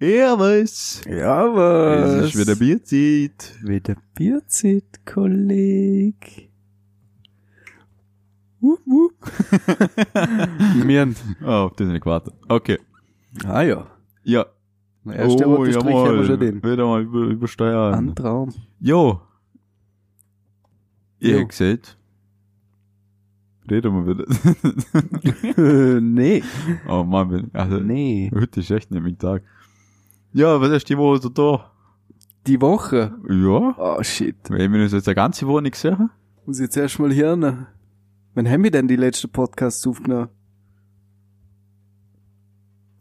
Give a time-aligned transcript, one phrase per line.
[0.00, 1.00] Ja, was?
[1.08, 2.10] Ja, was?
[2.28, 3.54] Es ist wieder Bierzeit.
[3.64, 6.50] Wieder Bierzeit, Kolleg.
[8.60, 9.14] Wup, wup.
[10.86, 12.34] Wir haben, Oh, auf das nicht gewartet.
[12.48, 12.78] Okay.
[13.44, 13.86] ah ja.
[14.22, 14.46] Ja.
[15.04, 16.62] Der erste oh, rote Strich haben wir schon den.
[16.62, 17.94] Wieder mal über, übersteuern.
[17.94, 18.52] Ein Traum.
[18.80, 19.20] Jo.
[21.18, 21.40] Ihr Jo.
[21.40, 21.96] habt gesagt.
[23.70, 24.16] Reden wir
[25.56, 26.00] wieder.
[26.00, 26.42] nee.
[26.88, 28.30] oh Mann, also, Nee.
[28.34, 29.42] heute ist echt nicht mein Tag.
[30.32, 31.70] Ja, was ist die Woche so da?
[32.46, 33.14] Die Woche.
[33.28, 33.74] Ja.
[33.78, 34.36] Oh shit.
[34.50, 36.10] Wir uns jetzt eine ganze Woche nicht gesehen
[36.46, 37.66] Muss ich jetzt erstmal hören.
[38.34, 40.28] Wann haben wir denn die letzten Podcasts aufgenommen?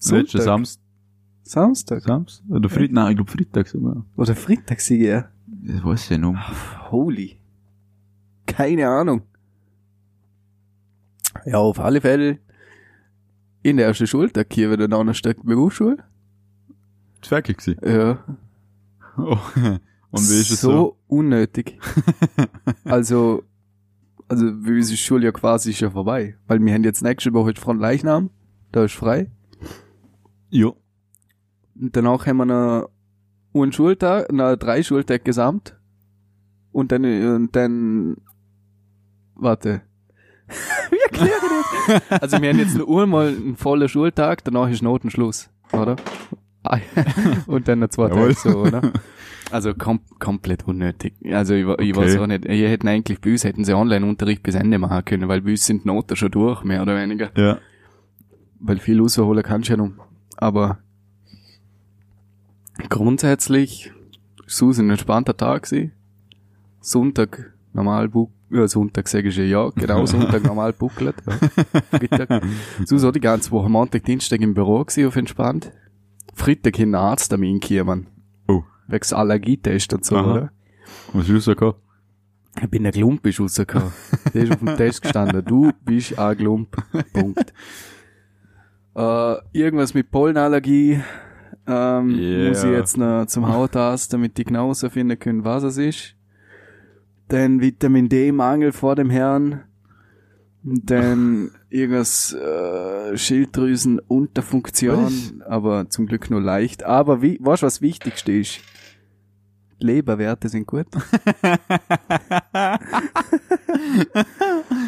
[0.10, 0.84] Letzten Samstag.
[1.44, 2.02] Samstag.
[2.02, 2.46] Samstag?
[2.50, 2.92] Oder Freitag?
[2.92, 4.06] Nein, ich glaube Freitag sogar.
[4.16, 5.30] Oder Freitag ich ja.
[5.46, 6.36] Das weiß ich noch.
[6.92, 7.38] Holy.
[8.46, 9.22] Keine Ahnung.
[11.46, 12.40] Ja, auf alle Fälle.
[13.64, 15.98] In der ersten Schultag hier wieder Donnerstag Berufsschule.
[15.98, 16.17] Das war
[17.22, 17.80] wirklich gewesen.
[17.84, 18.24] Ja.
[19.18, 19.38] Oh.
[20.10, 20.72] Und wie ist es so?
[20.72, 20.98] so?
[21.08, 21.80] unnötig.
[22.86, 23.44] also,
[24.28, 26.38] also, wie ist die Schule ja quasi schon vorbei.
[26.48, 28.30] Weil wir haben jetzt nächste Woche von Leichnam.
[28.72, 29.32] Da ist frei.
[30.50, 30.72] Ja.
[31.80, 32.90] Und danach haben wir noch
[33.54, 35.78] einen Schultag, noch drei Schultage gesamt.
[36.72, 38.18] Und dann, und dann,
[39.36, 39.82] warte.
[40.90, 42.22] Wie erkläre ich das?
[42.22, 45.96] Also wir haben jetzt nur einmal einen vollen Schultag, danach ist Notenschluss, oder?
[47.48, 48.34] Und dann noch zwei Jawohl.
[48.34, 48.82] Tage so, oder?
[49.50, 51.14] Also kom komplett unnötig.
[51.32, 52.06] Also ich, wa- ich Okay.
[52.08, 52.44] weiß auch nicht.
[52.50, 55.66] Wir hätten eigentlich bei uns hätten sie Online-Unterricht bis Ende machen können, weil bei uns
[55.66, 57.30] sind die Noten schon durch, mehr oder weniger.
[57.38, 57.58] Ja.
[58.60, 59.92] Weil viel rausholen kannst du ja noch.
[60.36, 60.80] Aber
[62.90, 63.92] grundsätzlich
[64.46, 65.92] ist ein entspannter Tag gewesen.
[66.82, 71.16] Sonntag normal buck, ja, Sonntag sage ich schon ja, genau, Sonntag normal buckelt.
[71.26, 71.82] Ja.
[71.90, 72.44] Freitag.
[72.86, 75.72] So so die ganze Woche, Montag, Dienstag im Büro gewesen, auf entspannt.
[76.38, 78.08] Freitag in den Arzttermin gekommen.
[78.48, 78.64] Oh.
[78.88, 80.32] Wegs Allergietest und so, Aha.
[80.32, 80.52] oder?
[81.14, 81.76] Was ist rausgekommen?
[82.62, 83.92] Ich bin ein Glump ist rausgekommen.
[84.34, 85.44] Der ist auf dem Test gestanden.
[85.44, 86.78] Du bist ein Glump.
[87.14, 87.54] Punkt.
[88.96, 91.00] Äh, irgendwas mit Pollenallergie.
[91.68, 92.50] Ähm, Yeah.
[92.50, 96.16] Muss ich jetzt noch zum Hautarzt, damit die genau herausfinden können, was es ist.
[97.28, 99.66] Dann Vitamin D-Mangel vor dem Herrn.
[100.64, 105.34] Und Dann irgendwas äh, Schilddrüsenunterfunktion, Was?
[105.48, 106.84] aber zum Glück nur leicht.
[106.84, 108.60] Aber wie, weißt du, was Wichtigste ist?
[109.80, 110.88] Leberwerte sind gut.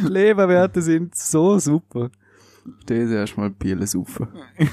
[0.08, 2.10] Leberwerte sind so super.
[2.86, 4.28] Das ist erstmal Bier saufen.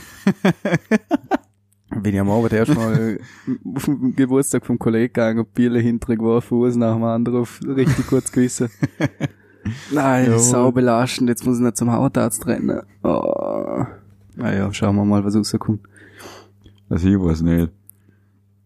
[2.02, 3.20] Bin ich am Abend erstmal
[3.74, 7.60] auf den Geburtstag vom Kollegen gegangen und Bier hinterher geworfen, Fuß nach dem anderen auf
[7.62, 8.70] richtig kurz gewissen.
[9.92, 10.38] Nein, Jawohl.
[10.38, 12.80] sau belastend, jetzt muss ich noch zum Hautarzt rennen.
[13.02, 13.84] Oh.
[14.36, 15.80] Naja, schauen wir mal, was rauskommt.
[16.88, 17.70] Also ich weiß nicht.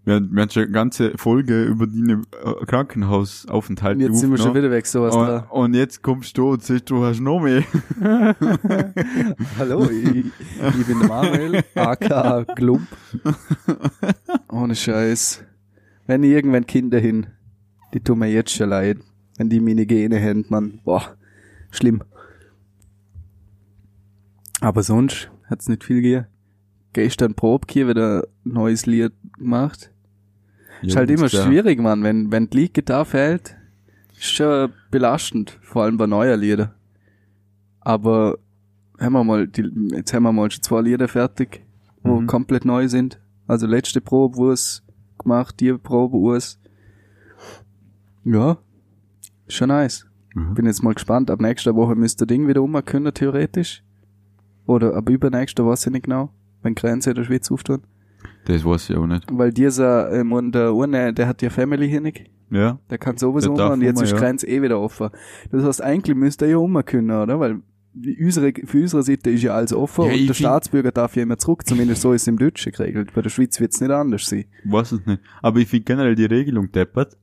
[0.05, 4.39] Wir, haben- wir haben schon eine ganze Folge über deine äh, Krankenhausaufenthalte Jetzt sind wir
[4.39, 5.45] schon wieder weg, sowas und, dran.
[5.51, 7.63] und jetzt kommst du und sagst, du hast noch mehr.
[9.59, 10.25] Hallo, ich,
[10.79, 12.87] ich bin der Manuel, aka Glump.
[14.51, 15.45] Ohne Scheiß.
[16.07, 17.27] Wenn ich irgendwann Kinder hin,
[17.95, 18.99] die tun mir jetzt schon leid.
[19.37, 21.17] Wenn die meine Gene haben, man, boah,
[21.71, 22.03] schlimm.
[24.61, 26.27] Aber sonst hat's nicht viel gegeben.
[26.93, 29.91] Gestern Probe hier wieder ein neues Lied gemacht.
[30.83, 33.57] ist halt immer schwierig, man, wenn, wenn die Leadgitarre fällt,
[34.13, 36.75] ist schon belastend, vor allem bei neuer Lieder.
[37.81, 38.39] Aber
[38.99, 41.63] haben wir mal, die, jetzt haben wir mal schon zwei Lieder fertig,
[42.03, 42.27] wo Mhm.
[42.27, 43.19] komplett neu sind.
[43.47, 44.83] Also letzte Probe Urs
[45.19, 46.59] gemacht, die Probe Urs.
[48.25, 48.59] Ja,
[49.51, 50.07] schon nice.
[50.35, 50.55] Mhm.
[50.55, 51.31] Bin jetzt mal gespannt.
[51.31, 53.83] Ab nächster Woche müsste Ding wieder um können, theoretisch.
[54.67, 56.31] Oder ab übernächster, weiß ich nicht genau,
[56.63, 57.83] wenn Grenze in der Schweiz auftun.
[58.45, 59.27] Das weiß ich auch nicht.
[59.33, 62.25] Weil dieser, ähm, und der Urne, der hat ja Family hier nicht.
[62.51, 62.79] Ja.
[62.89, 64.19] Der kann sowieso Der um und jetzt um, ist ja.
[64.19, 65.11] Grenze eh wieder offen.
[65.51, 67.39] Das heißt, eigentlich müsste er ja um können, oder?
[67.39, 67.61] Weil
[68.21, 71.39] unsere, für unsere Seite ist ja alles offen Ja, und der Staatsbürger darf ja immer
[71.39, 71.67] zurück.
[71.67, 73.13] Zumindest so ist es im Deutschen geregelt.
[73.15, 74.45] Bei der Schweiz wird es nicht anders sein.
[74.65, 75.21] Weiß es nicht.
[75.43, 77.17] Aber ich finde generell die Regelung deppert.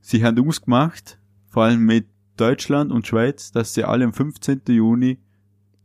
[0.00, 1.18] Sie haben ausgemacht,
[1.56, 2.06] vor allem mit
[2.36, 4.60] Deutschland und Schweiz, dass sie alle am 15.
[4.68, 5.16] Juni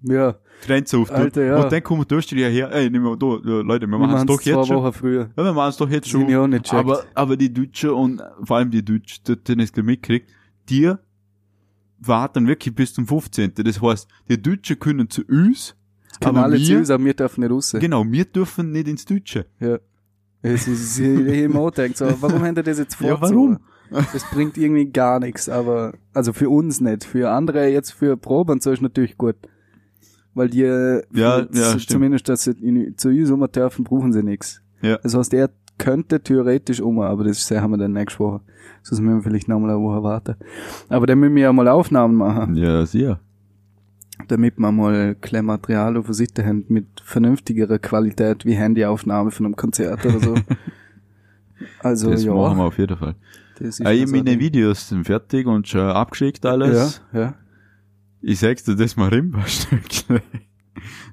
[0.01, 0.35] Ja,
[0.65, 1.15] Grenze auftun.
[1.15, 1.63] Alter, ja.
[1.63, 3.25] Und dann kommen die Österreicher her, ey, nehmen wir da,
[3.62, 4.75] Leute, wir wir machen es doch jetzt schon.
[4.75, 5.29] Wochen früher.
[5.38, 6.27] Ja, wir machen es doch jetzt schon.
[6.27, 6.73] ja auch nicht checkt.
[6.73, 10.29] Aber, aber die Deutschen und vor allem die Deutschen, die, die das mitkriegt,
[10.68, 10.91] die
[12.00, 13.53] warten wirklich bis zum 15.
[13.56, 15.77] Das heißt, die Deutschen können zu uns,
[16.19, 17.77] Können aber alle wir, zu uns, aber wir dürfen nicht raus.
[17.79, 19.45] genau, wir dürfen nicht ins Deutsche.
[19.62, 19.79] Ja.
[20.41, 23.07] Es ist, ich immer denkt so, warum haben die das jetzt vor?
[23.07, 23.59] Ja, warum?
[23.92, 27.04] Das bringt irgendwie gar nichts, aber, also für uns nicht.
[27.04, 29.36] Für andere jetzt für Proben und so ist natürlich gut.
[30.34, 31.02] Weil die, Ja,
[31.52, 34.62] ja, zumindest, dass sie in, zu uns um dürfen, brauchen sie nichts.
[34.82, 34.98] Ja.
[35.04, 38.42] Das heißt, er könnte theoretisch um, aber das haben wir dann nächste Woche.
[38.82, 40.36] Sonst müssen wir vielleicht noch mal eine Woche warten.
[40.90, 43.20] Aber dann müssen wir ja mal Aufnahmen machen, Ja, sicher.
[44.28, 49.56] damit wir mal Klemmmaterial auf der Seite haben mit vernünftigerer Qualität wie Handyaufnahme von einem
[49.58, 50.36] Konzert oder so.
[51.80, 53.16] Also Das ja, machen wir auf jeden Fall.
[53.62, 57.02] Das ist ich, meine ein- Videos sind fertig und schon abgeschickt alles.
[57.13, 57.34] Ja, ja.
[58.22, 60.22] Ich sag's dir, das Marimba-Stückchen.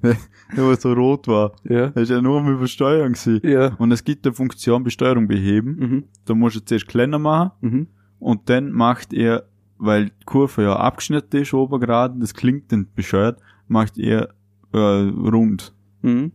[0.03, 0.17] der
[0.57, 1.53] was so rot war.
[1.65, 1.89] Ja.
[1.89, 3.41] Das ist ja nur mit Besteuerung gewesen.
[3.49, 3.75] Ja.
[3.79, 5.77] Und es gibt eine Funktion Besteuerung beheben.
[5.79, 6.05] Mhm.
[6.27, 7.87] Da musst du zuerst kleiner machen Mhm.
[8.19, 9.45] und dann macht er,
[9.79, 14.29] weil die Kurve ja abgeschnitten ist oben gerade, das klingt dann bescheuert, macht er
[14.73, 15.73] äh, rund.
[16.03, 16.33] Mhm.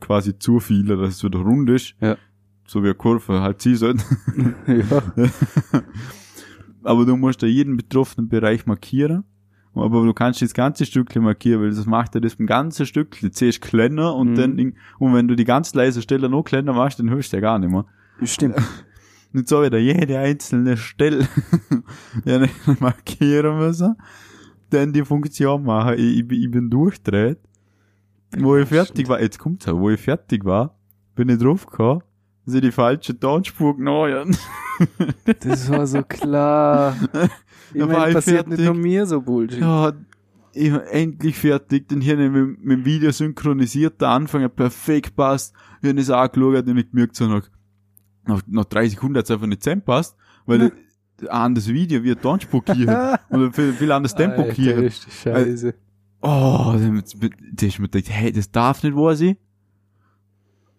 [0.00, 1.94] Quasi zu viele, dass es wieder rund ist.
[2.00, 2.16] Ja.
[2.70, 4.04] So wie eine Kurve halt sie sollte.
[4.66, 5.02] ja.
[6.84, 9.24] aber du musst da jeden betroffenen Bereich markieren.
[9.74, 13.32] Aber du kannst das ganze Stückchen markieren, weil das macht er das beim ganzen Stückchen.
[13.32, 14.34] Zuerst kleiner und Mhm.
[14.36, 17.40] dann, und wenn du die ganz leise Stelle noch kleiner machst, dann hörst du ja
[17.40, 17.84] gar nicht mehr.
[18.22, 18.56] Stimmt.
[19.34, 21.28] Und so wieder jede einzelne Stelle
[22.24, 22.46] ja,
[22.80, 23.94] markieren müssen,
[24.70, 25.94] dann die Funktion machen.
[25.98, 27.38] Ich, ich, bin- ich bin durchdreht.
[28.38, 30.78] Wo ich fertig war, jetzt kommt's auch, wo ich fertig war,
[31.14, 32.02] bin ich draufgekommen,
[32.54, 34.36] ich die falsche Tonspur genommen
[35.40, 36.96] Das war so klar.
[37.72, 38.64] Ich Da war meine, passiert nicht fertig.
[38.64, 39.60] nur mir so Bullshit.
[39.60, 39.92] Ja,
[40.52, 45.14] ich war endlich fertig, dann hier mit, mit dem Video synchronisiert, der Anfang hat perfekt
[45.16, 47.48] passt, ich habe es angeschaut und ich gemerkt, so nach,
[48.26, 50.16] nach, nach drei Sekunden hat es einfach nicht zusammenpasst,
[50.46, 50.72] weil
[51.20, 54.78] ein anderes Video wie ein Tonspur hier oder viel, viel Tempo Alter, hier.
[54.78, 55.74] ist die Scheiße.
[56.20, 57.02] Oh, dann
[57.54, 59.36] da ist mir gedacht, hey, das darf nicht wahr sein.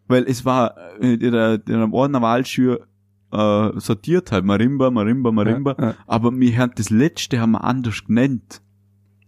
[0.09, 2.87] Weil es war äh, in der, in der Ordner Wahlschür
[3.31, 8.03] äh, sortiert halt, Marimba, Marimba, Marimba, Ja, aber wir haben das letzte haben wir anders
[8.03, 8.61] genannt.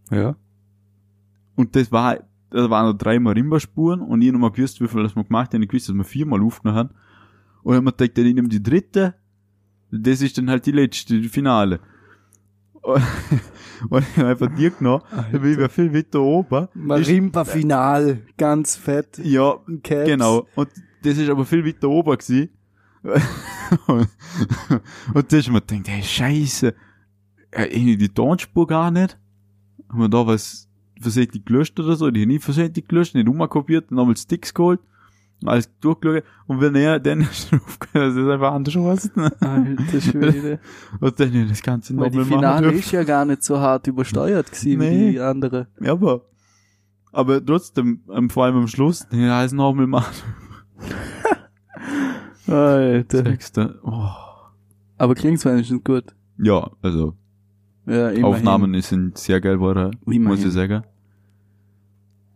[0.10, 0.36] ja.
[1.56, 2.18] Und das war,
[2.50, 5.54] da waren noch drei Marimba-Spuren und ich noch mal gewusst, wie viel das wir gemacht
[5.54, 5.62] haben.
[5.62, 6.90] Ich gewusst, dass wir viermal aufgenommen haben.
[7.62, 9.14] Und dann haben wir gedacht, dann nehmen die dritte.
[9.92, 11.80] Das ist dann halt die letzte, die Finale.
[13.90, 16.68] Und ich habe einfach die genommen, dann bin ich viel weiter oben.
[16.74, 19.20] Marimba-Final, ganz fett.
[19.24, 20.08] Ja, Caps.
[20.08, 20.48] genau.
[20.56, 20.70] Und
[21.04, 22.50] das ist aber viel weiter oben gewesen.
[23.88, 24.08] und,
[25.14, 26.76] und da ist mir gedacht, hey, scheiße.
[27.54, 29.18] Ja, irgendwie die Tonspur gar nicht.
[29.90, 30.70] Haben wir da was
[31.00, 32.10] versehentlich gelöscht oder so?
[32.12, 34.80] Die habe ich versehentlich gelöscht, nicht umkopiert, nochmal Sticks geholt,
[35.46, 36.24] alles durchgeschaut.
[36.48, 39.12] Und wenn er dann ist aufgehört, dass es einfach anders was.
[39.40, 40.60] Alter Schwede.
[41.00, 42.80] Und dann das Ganze die nochmal machen Finale dürfen.
[42.80, 45.08] ist ja gar nicht so hart übersteuert gewesen Nee.
[45.08, 45.68] wie die andere.
[45.80, 46.22] Ja, aber,
[47.12, 50.14] aber trotzdem, ähm, vor allem am Schluss, den heißen nochmal machen.
[52.48, 53.24] Alter.
[53.24, 53.80] Sechste.
[53.84, 54.08] Oh.
[54.98, 56.06] Aber klingt's wenigstens gut.
[56.38, 57.16] Ja, also,
[57.86, 58.26] Ja, immerhin.
[58.26, 60.84] Aufnahmen sind sehr geil geworden, muss ich sagen.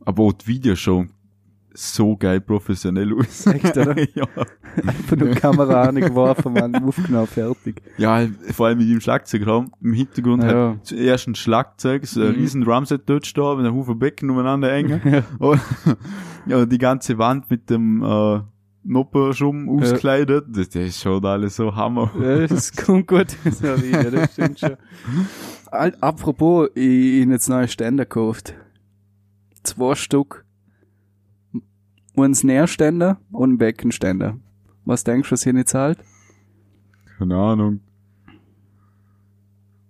[0.04, 1.06] Aber auch die Videoshow
[1.75, 3.45] so geil professionell aus.
[3.48, 3.95] Echt, oder?
[4.16, 4.25] ja.
[4.86, 7.81] Einfach nur Kamera angeworfen, man, aufgenommen, fertig.
[7.98, 10.50] ja, vor allem mit dem Schlagzeugraum im Hintergrund Ja.
[10.50, 12.36] halt zuerst ein Schlagzeug, so ein Mhm.
[12.36, 15.01] riesen Drumset dort da, mit einem Haufen Becken umeinander hängen.
[15.06, 15.24] Ja.
[15.39, 15.62] Und,
[16.48, 18.39] ja, die ganze Wand mit dem äh,
[18.83, 22.12] Nopperschumm auskleidet, das, das schaut alles so hammer.
[22.21, 23.28] Ja, das kommt gut.
[23.51, 24.78] So wie, ja, das stimmt schon.
[25.71, 28.54] Apropos, ich, ich jetzt neue Ständer gekauft.
[29.63, 30.44] Zwei Stück.
[32.18, 34.38] Ein Nährständer und ein Beckenständer.
[34.86, 36.00] Was denkst du, was hier nicht zahlt?
[37.18, 37.80] Keine Ahnung.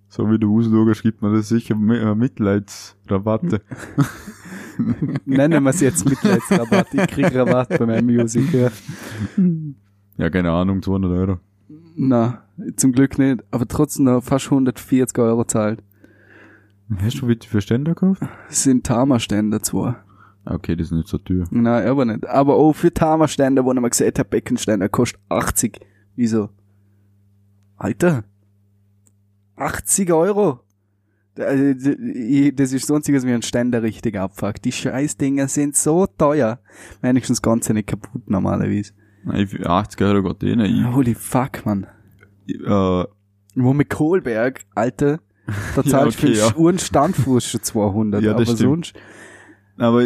[0.08, 3.62] So wie du ausschaust, gibt man das sicher äh, Mitleidsrabatte.
[5.26, 6.94] Nennen wir es jetzt Mitleidsrabatt.
[6.94, 8.54] Ich krieg Rabatt bei meinem Music.
[8.54, 8.70] Ja.
[10.18, 11.40] Ja, keine Ahnung, 200 Euro.
[11.98, 12.44] Na,
[12.78, 13.44] zum Glück nicht.
[13.52, 15.84] Aber trotzdem noch fast 140 Euro zahlt.
[17.00, 18.22] Hast du bitte für Ständer gekauft?
[18.48, 20.05] Das sind Thermaständer zwar.
[20.46, 21.46] Okay, das ist nicht so teuer.
[21.50, 22.28] Nein, aber nicht.
[22.28, 25.80] Aber auch für Thermaständer, wo ich mal gesagt habe, Beckenständer kostet 80.
[26.16, 26.50] Wieso?
[27.78, 28.24] Alter.
[29.56, 30.60] 80 Euro.
[31.38, 34.64] Äh, Das ist sonstiges wie ein Ständer richtig abfuckt.
[34.66, 36.60] Die Scheißdinger sind so teuer.
[37.02, 38.94] Wenigstens ganz nicht kaputt normalerweise.
[39.24, 40.86] Nein, für 80 Euro geht eh nicht.
[40.94, 41.88] Holy fuck, man.
[42.48, 43.06] Äh,
[43.56, 45.20] Wo mit Kohlberg, Alter,
[45.76, 46.56] da Ja, zahlst du okay, für ja.
[46.56, 48.22] Uhren Standfuß schon 200.
[48.22, 48.60] Ja, das aber stimmt.
[48.60, 48.94] sonst,
[49.78, 50.06] aber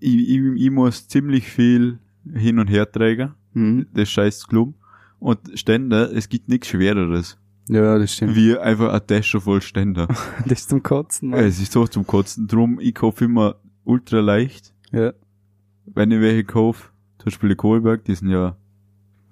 [0.00, 1.98] ich, ich, ich muss ziemlich viel
[2.32, 3.34] hin und her tragen.
[3.52, 3.86] hm.
[3.94, 4.74] Das scheiß Klum.
[5.18, 7.38] Und Ständer, es gibt nichts Schwereres.
[7.68, 8.36] Ja, das stimmt.
[8.36, 10.06] Wie einfach eine Tasche voll Ständer.
[10.46, 11.40] Das ist zum Kotzen, Mann.
[11.40, 12.46] es ist so zum Kotzen.
[12.46, 14.74] Drum, ich kaufe immer ultra leicht.
[14.92, 15.14] Ja.
[15.86, 18.56] Wenn ich welche kaufe, zum Beispiel die Kohlberg, die sind ja,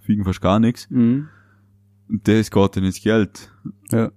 [0.07, 0.89] wiegen fast gar nichts.
[0.89, 1.29] Mhm.
[2.09, 3.53] Und das geht dann ins Geld.
[3.91, 4.11] Ja.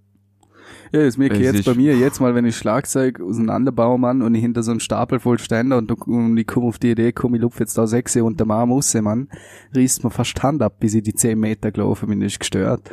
[0.91, 4.34] Ja, ich Es jetzt ist- bei mir, jetzt mal, wenn ich Schlagzeug auseinanderbaue, Mann, und
[4.36, 7.36] ich hinter so einem Stapel voll Ständer und, und ich komme auf die Idee, komm,
[7.36, 9.27] ich lupfe jetzt da sechs und der Mann muss, Mann,
[9.75, 12.89] riest mir fast Hand ab, bis ich die zehn Meter gelaufen bin, ist gestört.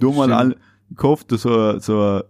[0.00, 0.56] Du mal alle,
[0.96, 2.22] kauf dir so, so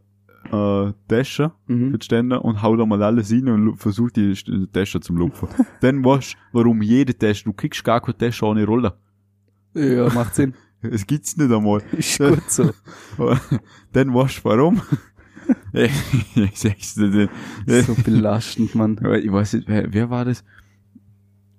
[0.51, 1.99] äh, Tasche für Mhm.
[1.99, 4.35] die Ständer und hau da mal alles rein und versuch die
[4.73, 5.49] Tasche zum Lupfen.
[5.83, 8.97] Dann weißt du, warum jede Tasche, du kriegst gar keine Tasche ohne Roller.
[9.75, 10.55] Ja, macht Sinn.
[10.83, 11.83] Es gibt's nicht einmal.
[11.93, 12.73] Ist gut so.
[13.93, 14.81] Dann weißt du warum.
[15.73, 17.33] ich sag's dir nicht.
[17.87, 18.99] So belastend, Mann.
[18.99, 20.45] Aber ich weiß nicht, wer, wer war das?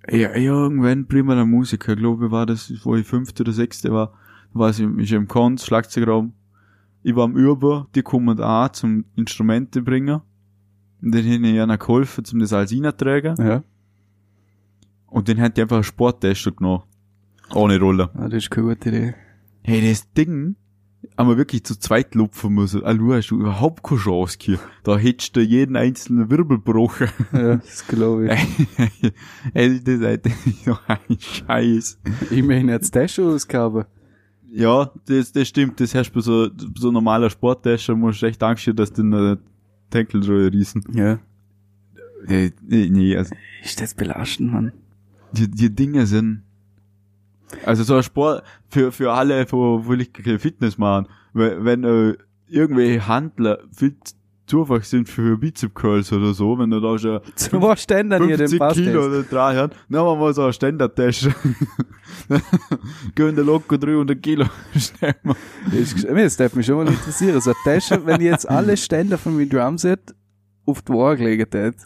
[0.09, 4.13] Ja, irgendwann prima der Musiker, glaube ich, war das, wo ich fünfte oder sechste war,
[4.53, 6.33] war ich, ich im Konz, Schlagzeugraum.
[7.03, 10.21] Ich war am Über, die kommen auch zum Instrumente bringen.
[11.01, 13.35] Und dann hätte ich einer geholfen, zum das alles reintragen.
[13.37, 13.63] Ja,
[15.07, 16.83] Und dann hat die einfach eine Sporttasche genommen.
[17.53, 18.11] Ohne Roller.
[18.15, 19.15] ah, das ist keine gute Idee.
[19.63, 20.55] Hey, das Ding,
[21.17, 22.81] haben wir wirklich zu zweit lupfen müssen.
[22.81, 24.59] Du hast du überhaupt keine Chance hier.
[24.83, 27.07] Da hättest du jeden einzelnen Wirbel gebrochen.
[27.33, 29.11] Ja, das glaube ich.
[29.53, 30.31] Älte Seite,
[30.65, 31.99] so ein Scheiß.
[32.31, 33.85] Immerhin hat's das schon ausgehaben.
[34.51, 35.79] Ja, das, das stimmt.
[35.79, 39.01] Das hast du bei so, so normaler Sporttasche, musst du echt Angst haben, dass du
[39.03, 39.39] eine
[39.89, 40.83] Tankel drüber riesen.
[40.93, 41.19] Ja.
[42.27, 44.73] Nee, nee, also, Ist das belastend, Mann.
[45.31, 46.43] die, die Dinge sind,
[47.65, 51.83] also so ein Sport, für, für alle, wo, wo ich keine Fitness machen, wenn, wenn
[51.83, 53.95] äh, irgendwelche Handler viel
[54.49, 58.09] zu einfach sind für Bizep Curls oder so, wenn du da schon Zum was denn
[58.09, 61.33] dann hier den 50 Kilo oder drei haben, dann haben wir mal so eine Ständertasche.
[63.15, 64.45] Gehen der locker 300 Kilo.
[64.75, 65.35] Schnell mal.
[65.71, 67.39] Das, darf mich schon mal interessieren.
[67.39, 70.15] So eine Tasche, wenn ich jetzt alle Ständer von meinem Drumset
[70.65, 71.85] auf die Waage gelegt hätte,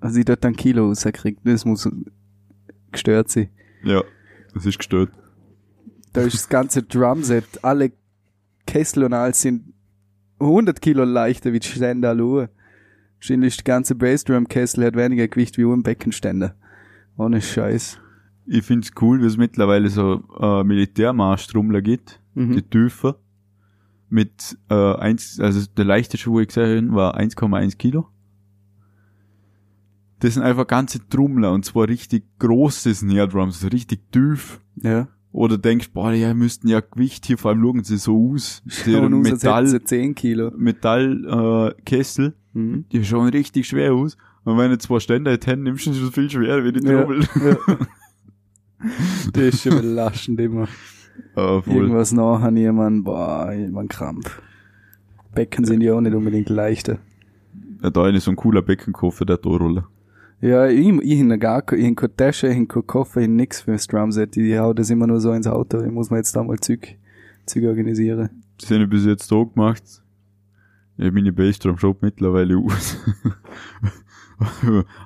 [0.00, 1.88] also ich dort ein Kilo rauskriegt, das muss
[2.90, 3.50] gestört sein.
[3.84, 4.02] Ja,
[4.54, 5.10] das ist gestört.
[6.12, 7.92] Da ist das ganze Drumset, alle
[8.66, 9.72] Kessel und alles sind
[10.40, 12.16] 100 Kilo leichter wie die Ständer.
[12.18, 16.54] Wahrscheinlich die ganze Bassdrum-Kessel hat weniger Gewicht wie ein Beckenständer.
[17.16, 17.98] Ohne Scheiß.
[18.46, 22.52] Ich find's cool, wie es mittlerweile so äh, Militärmarschtrommler gibt, Mhm.
[22.56, 23.16] die Tüfer.
[24.08, 28.08] Mit äh, eins, also der leichteste, wo ich gesehen habe, war 1,1 Kilo.
[30.22, 34.60] Das sind einfach ganze Trommler und zwar richtig große Snare Drums, so richtig tief.
[34.76, 35.08] Ja.
[35.32, 38.62] Oder denkst, boah, ja, müssten ja Gewicht hier, vor allem schauen sie so aus.
[38.66, 40.52] Uns hätten Metall, sie 10 Kilo.
[40.56, 42.84] Metall, äh, Kessel, Mhm.
[42.92, 44.16] die schauen richtig schwer aus.
[44.44, 47.00] Und wenn du zwei Ständer hätten, nimmst du schon viel schwerer wie die Ja.
[47.02, 47.26] Trommel.
[49.32, 50.68] Das ist schon belastend immer.
[51.34, 51.62] Voll.
[51.66, 54.40] Irgendwas nachher jemand, boah, jemand Krampf.
[55.34, 56.98] Becken sind ja auch nicht unbedingt leichter.
[57.82, 59.88] Ja, da ist so ein cooler Beckenkoffer, der Torroller.
[60.42, 63.36] Ja, ich, ich hin gar ich hin keine Tasche, ich hin keinen Koffer, ich hin
[63.36, 64.36] nix fürs Drumset.
[64.36, 65.80] Ich hau das immer nur so ins Auto.
[65.82, 66.96] Ich muss mir jetzt da mal Züg,
[67.46, 68.28] Züg organisieren.
[68.60, 69.82] Das habe ich bis jetzt da gemacht.
[70.98, 72.96] Ich hab meine Bassdrum Shop mittlerweile aus.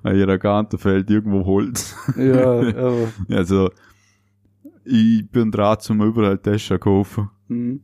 [0.02, 1.94] An ihrer Kante fällt irgendwo Holz.
[2.16, 3.70] Ja, aber, Also,
[4.84, 7.28] ich bin dran zum überall Taschen kaufen.
[7.48, 7.80] hm,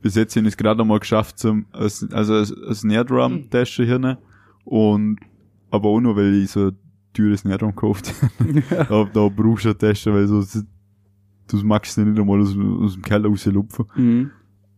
[0.00, 3.50] Bis jetzt habe ich es gerade einmal geschafft, zum, als- also als, als Snare Drum
[3.50, 4.18] Tasche hier.
[4.64, 5.18] Und,
[5.70, 6.76] aber auch nur, weil ich so ein
[7.12, 8.62] teures Drum gekauft habe.
[8.70, 10.42] da, da brauchst du eine Tasche, weil so,
[11.48, 13.86] du magst nicht einmal aus, aus dem Keller rauslupfen.
[13.94, 14.30] Hm.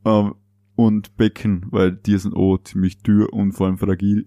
[0.04, 0.34] Ähm,
[0.74, 4.26] und Becken, weil die sind auch ziemlich teuer und vor allem fragil.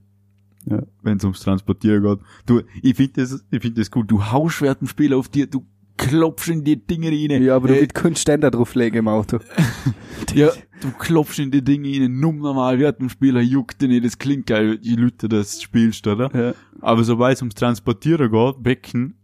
[0.65, 0.81] Ja.
[1.03, 2.19] Wenn es ums Transportieren geht.
[2.45, 4.09] Du, ich finde das, ich finde das gut.
[4.09, 5.65] Du haust während dem Spiel auf dir, du
[5.97, 7.41] klopfst in die Dinge rein.
[7.43, 9.39] Ja, aber du Äh, keinen Ständer drauflegen im Auto.
[10.33, 10.49] ja,
[10.81, 14.47] du klopfst in die Dinge rein, numm normal, während dem Spieler juckt nicht, das klingt
[14.47, 16.29] geil, die Leute das spielst, oder?
[16.33, 16.53] Ja.
[16.81, 19.15] Aber sobald es ums Transportieren geht, Becken,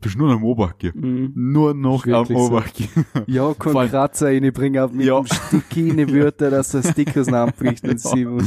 [0.00, 0.92] bist nur noch am Obergehen.
[0.94, 1.32] Mhm.
[1.34, 3.02] Nur noch am wirklich so.
[3.26, 5.20] Ja, kein allem- Kratzer reinbringen auf mit Ja.
[5.20, 8.44] dem Stick rein Wörter, dass der Stick auseinanderbricht und sie muss.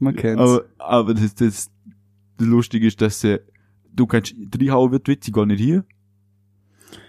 [0.00, 0.40] Man kennt's.
[0.42, 1.70] Aber, aber das, das,
[2.36, 3.38] das Lustige ist, dass sie,
[3.98, 5.84] du kannst, reinhauen wird witzig gar nicht hier.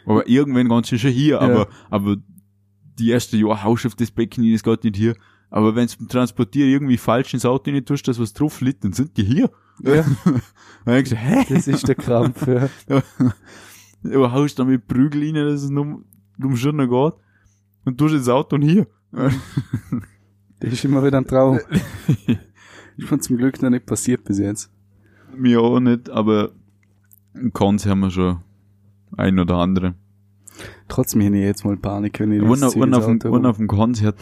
[0.06, 1.40] Aber irgendwann du schon hier, Ja.
[1.42, 2.18] aber, aber
[2.98, 5.16] die erste Jahr haust auf das Becken rein, das geht nicht hier.
[5.52, 8.94] Aber wenn beim Transportieren irgendwie falsch ins Auto rein tust, dass was drauf liegt, dann
[8.94, 9.50] sind die hier.
[9.82, 10.04] Ja.
[10.86, 11.46] Dann ich gesagt, hä?
[11.48, 12.70] das ist der Krampf, ja.
[14.04, 16.04] Du haust da mit Prügel rein, dass es nur,
[16.42, 17.22] um noch geht.
[17.86, 18.88] Und tust ins Auto und hier.
[20.62, 21.58] Das ist immer wieder ein Traum.
[22.98, 24.70] ist mir zum Glück noch nicht passiert bis jetzt.
[25.34, 26.52] Mir auch nicht, aber
[27.54, 28.40] Konz haben wir schon
[29.18, 29.96] ein oder andere.
[30.88, 33.58] Trotzdem hätte ich jetzt mal Panik, wenn ich das wenn ins auf dem, wenn auf
[33.58, 34.20] dem Konzert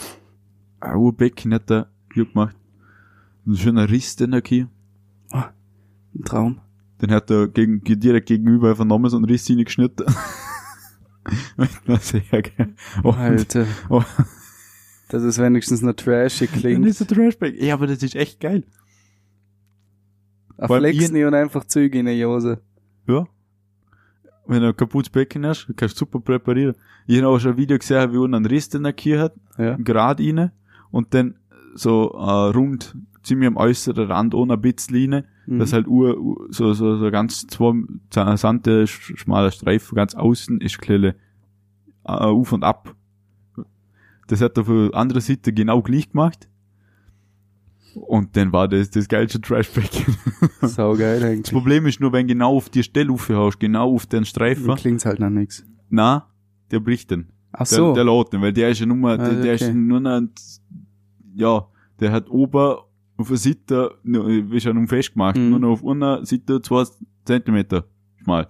[0.80, 2.56] ein Urbecken hat er gemacht.
[3.46, 4.70] Ein schöner Riss, den er hier.
[5.32, 6.60] Ein Traum.
[7.02, 10.06] Den hat er gegen, direkt gegenüber vernommen so einen Riss reingeschnitten.
[11.58, 12.74] das war sehr geil.
[13.04, 13.66] Und, Alter.
[13.90, 14.04] oh,
[15.10, 16.86] Dass es wenigstens noch trashig klingt.
[16.86, 17.60] ist der Trashback.
[17.62, 18.64] Ja, aber das ist echt geil.
[20.58, 22.62] Ein Vor allem Flex ihr- nicht und einfach Züge in die Jose.
[23.08, 23.26] Ja.
[24.46, 26.76] Wenn du ein kaputtes Becken hast, kannst du super präparieren.
[27.06, 29.34] Ich habe auch schon ein Video gesehen, wie unten ein Riss in der Kier hat,
[29.58, 29.76] Ja.
[29.78, 30.52] gerade rein,
[30.92, 31.36] und dann
[31.74, 35.60] so äh, rund, ziemlich am äußeren Rand ohne ein bisschen rein, Mhm.
[35.60, 37.74] das halt ur, ur, so, so, so ganz zwei
[38.38, 41.16] sante, sch- schmaler Streifen, ganz außen ist kleine
[42.06, 42.96] äh, auf und ab.
[44.28, 46.50] Das hat er für andere Seite genau gleich gemacht.
[47.96, 50.15] Und dann war das das geilste Trashbecken.
[50.62, 51.51] Sau geil Das eigentlich.
[51.53, 55.20] Problem ist nur, wenn genau auf die Stelle aufhaust, genau auf den Streifen, Klingt's halt
[55.20, 55.65] nach nix.
[55.89, 56.27] na,
[56.72, 57.27] der bricht dann.
[57.51, 57.94] Ach Der, so.
[57.94, 59.74] der lädt dann, weil der ist ja nur, der, Ah, der ist okay.
[59.74, 60.22] nur noch,
[61.34, 61.67] ja,
[62.00, 62.77] der hat oben
[63.17, 63.96] auf der Seite,
[64.51, 65.50] ist ja nun festgemacht, Mhm.
[65.50, 66.84] nur noch auf einer Seite zwei
[67.25, 67.86] Zentimeter
[68.22, 68.48] schmal.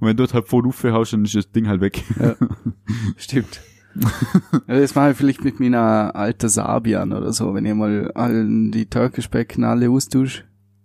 [0.00, 2.02] Und wenn du dort halt voll aufhaust, dann ist das Ding halt weg.
[2.18, 2.34] Ja.
[3.16, 3.60] Stimmt.
[3.94, 8.70] Ja, das mache ich vielleicht mit meiner alten Sabian oder so, wenn ich mal allen
[8.72, 10.44] die Türkischbecken alle austausche.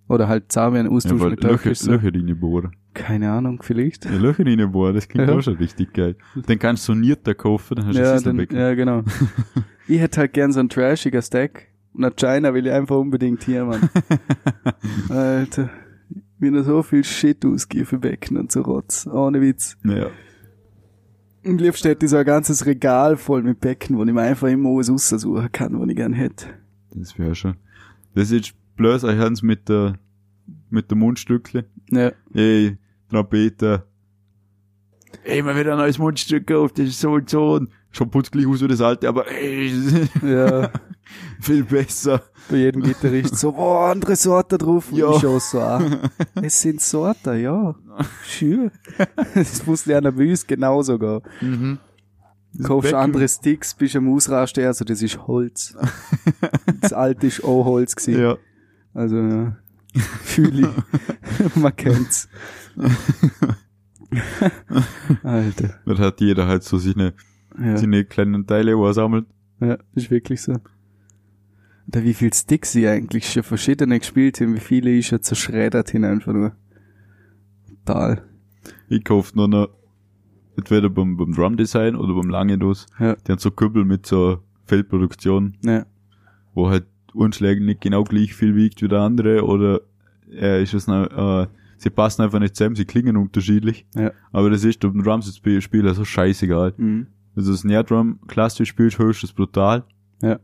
[0.10, 1.80] Oder halt Sabian Ja, austausche weil mit Löcher, Türkisch.
[1.80, 1.92] so.
[1.92, 2.72] Löcher reinbohren.
[2.94, 4.06] Keine Ahnung, vielleicht.
[4.06, 5.36] Ja, Löcher reinbohren, das klingt Ja.
[5.36, 6.16] auch schon richtig geil.
[6.48, 9.04] Dann kannst du sonierter kaufen, dann hast du Ja, das dann, ja, genau.
[9.88, 11.68] ich hätte halt gern so ein trashiger Stack.
[11.94, 13.90] Und nach China will ich einfach unbedingt hier, Mann.
[15.10, 15.70] Alter.
[16.40, 19.08] Wieder so viel Shit ausgeben für Becken und so Rotz.
[19.08, 19.76] Ohne Witz.
[19.84, 20.08] Ja.
[21.44, 24.70] Liebsten hätte ich so ein ganzes Regal voll mit Becken, wo ich mir einfach immer
[24.70, 26.48] alles raussuchen kann, was ich gern hätte.
[26.94, 27.56] Das wäre schon.
[28.15, 29.98] Das ist bloß, ich hab's mit der,
[30.70, 31.65] mit der Mundstückle.
[31.91, 32.12] Ja.
[32.34, 32.77] Ey,
[33.10, 33.86] Trompeter.
[35.24, 37.53] Ey, mal wieder ein neues Mundstück auf, das ist so und so.
[37.53, 39.72] Und schon putzt gleich aus wie das alte, aber ey,
[40.24, 40.70] Ja.
[41.40, 42.22] viel besser.
[42.50, 44.92] Bei jedem Gitarrist so, oh, andere Sorte drauf.
[44.92, 45.12] Und Ja.
[45.12, 46.00] ich schaue so an.
[46.42, 47.76] Es sind Sorten, ja.
[48.26, 48.72] Schür.
[49.34, 51.22] Das muss ja nervös genauso gehen.
[51.42, 51.80] Mhm.
[52.64, 55.76] Kaufst andere Sticks, bist am Ausrasten, also das ist Holz.
[56.82, 58.22] das alte ist auch Holz gewesen.
[58.22, 58.38] Ja.
[58.94, 59.58] Also, ja.
[60.24, 60.70] Fühle
[61.40, 61.56] ich.
[61.56, 62.28] Man kennt's.
[65.24, 65.80] Alter.
[65.86, 67.14] Dann hat jeder halt so seine,
[67.60, 67.78] Ja.
[67.78, 69.26] seine kleinen Teile, wo er sammelt.
[69.60, 70.56] ja, ist wirklich so.
[71.88, 75.89] Oder wie viel Sticks ich eigentlich schon verschiedene gespielt habe, wie viele ich schon zerschreddert
[75.89, 76.52] hin einfach nur.
[77.86, 78.21] Total.
[78.89, 79.69] Ich kauf nur noch,
[80.58, 82.88] entweder beim, beim Drum Design oder beim Langedos.
[83.00, 83.15] Ja.
[83.15, 85.86] Die haben so Kübel mit so Feldproduktion, Ja.
[86.54, 89.82] wo halt Unschläge nicht genau gleich viel wiegt wie der andere oder
[90.30, 91.47] äh, ist es noch, äh,
[91.78, 93.86] sie passen einfach nicht zusammen, sie klingen unterschiedlich.
[93.95, 94.12] Ja.
[94.32, 96.73] Aber das ist beim Drums-Spiel also scheißegal.
[96.78, 97.08] Mhm.
[97.36, 99.86] Also das Snare Drum klassisch spielst, hörst du es brutal.
[100.21, 100.39] Ja.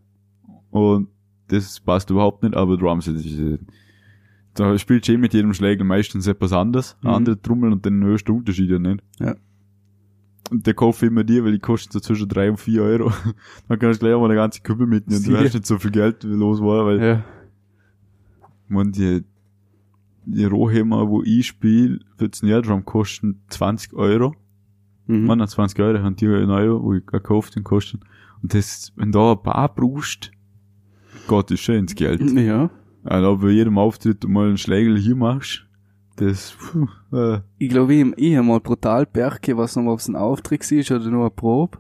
[0.72, 1.10] Und
[1.54, 3.06] das passt überhaupt nicht, aber Drums
[4.56, 7.10] da du eh mit jedem Schläger meistens etwas anderes, Mhm.
[7.10, 9.02] andere Trommeln und dann hörst du Unterschiede nicht.
[9.20, 9.36] Ja.
[10.52, 13.12] Und der kaufe ich immer dir, weil die kosten so zwischen drei und vier Euro.
[13.68, 15.24] Dann kannst du gleich mal eine ganze Kübel mitnehmen.
[15.24, 15.44] Du Sicher.
[15.44, 17.24] hast nicht so viel Geld wie los war, weil Ja.
[18.68, 19.24] man die,
[20.26, 24.36] die Rohhämmer, wo ich spiele, für den Snare Drum kosten 20 Euro.
[25.08, 25.26] Mhm.
[25.26, 28.02] Man hat 20 Euro, haben die neu, wo ich gekauft und kosten.
[28.42, 30.32] Und das, wenn da ein paar brauchst,
[31.28, 32.22] Gott, ist schön ins Geld.
[32.32, 32.70] Ja.
[33.04, 35.66] Also, bei jedem Auftritt mal einen Schlägel hier machst,
[36.16, 40.16] das, puh, äh, Ich glaube, ich, ich hab mal brutal Berke, was noch auf ein
[40.16, 41.80] Auftritt war oder nur eine Probe.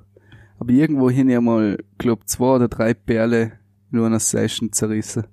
[0.59, 3.53] Aber irgendwo hin ich mal, glaub, zwei oder drei Perle
[3.91, 5.25] nur einer Session zerrissen.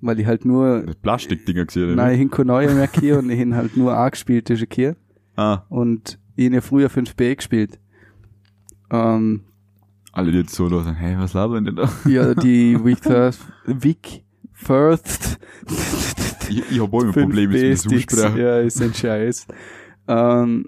[0.00, 3.54] Weil ich halt nur, Plastikdinger gesehen, nein, ich keine neue mehr hier und ich hin
[3.54, 4.96] halt nur angespielt ist hier.
[5.36, 7.78] Ah, Und ich hab ja früher 5B gespielt.
[8.90, 9.42] Ähm,
[10.12, 11.90] alle die jetzt so da sagen, hey, was labern die da?
[12.06, 15.38] ja, die Vic Firth, Vic Firth,
[16.50, 18.14] Ich, ich hab auch immer Probleme mit 5B-Sticks.
[18.14, 18.40] Aussprache.
[18.40, 19.46] Ja, ist ein Scheiß.
[20.08, 20.66] Ähm,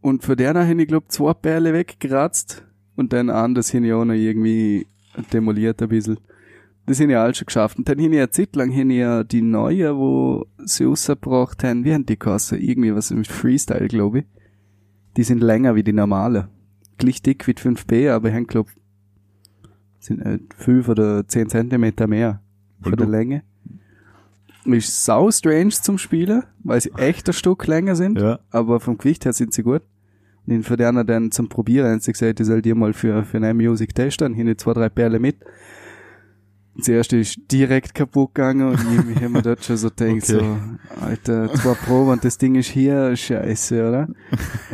[0.00, 2.64] und für den habe ich, glaub, zwei Perle weggeratzt
[2.96, 4.86] und dann anders hin ich auch noch irgendwie
[5.32, 6.18] demoliert ein bisschen.
[6.86, 7.78] Das habe ich alles schon geschafft.
[7.78, 11.64] Und dann habe ich eine Zeit lang habe ich ja die neue, wo sie rausgebracht
[11.64, 12.60] haben, wie haben die geheißen?
[12.60, 14.24] Irgendwie was mit Freestyle, glaube ich.
[15.16, 16.48] Die sind länger wie die normale.
[16.98, 18.68] Gleich dick wie die 5B, aber ich habe, glaub,
[19.98, 22.40] sind äh, 5 oder 10 Zentimeter mehr
[22.82, 23.42] von der Länge.
[24.64, 28.96] Ist sau strange zum Spielen, weil sie echt ein Stück länger sind, Ja, aber vom
[28.96, 29.82] Gewicht her sind sie gut.
[30.46, 33.54] Und für anderen dann zum Probieren sie gesagt, ich soll dir mal für, für eine
[33.54, 35.36] Music testen, hin zwei, drei Perle mit.
[36.76, 38.80] Das erste ist direkt kaputt gegangen und
[39.12, 40.20] ich habe mir dort schon so gedacht, Okay.
[40.20, 40.58] so,
[41.00, 44.08] Alter, zwei Proben und das Ding ist hier, scheiße, oder?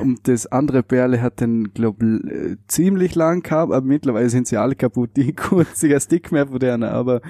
[0.00, 4.56] Und das andere Perle hat dann, glaub, äh, ziemlich lang gehabt, aber mittlerweile sind sie
[4.56, 7.20] alle kaputt, die kurziger Stick mehr von denen, aber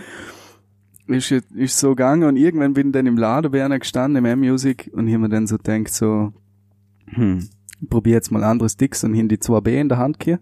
[1.09, 4.25] ist, jetzt- ist so gegangen und irgendwann bin ich dann im Laden bei einer gestanden,
[4.25, 6.33] im M-Music und ich hab mir dann so gedacht, so,
[7.07, 7.49] hm,
[7.89, 10.39] probier jetzt mal andere Sticks und hin die 2B in der Hand hier.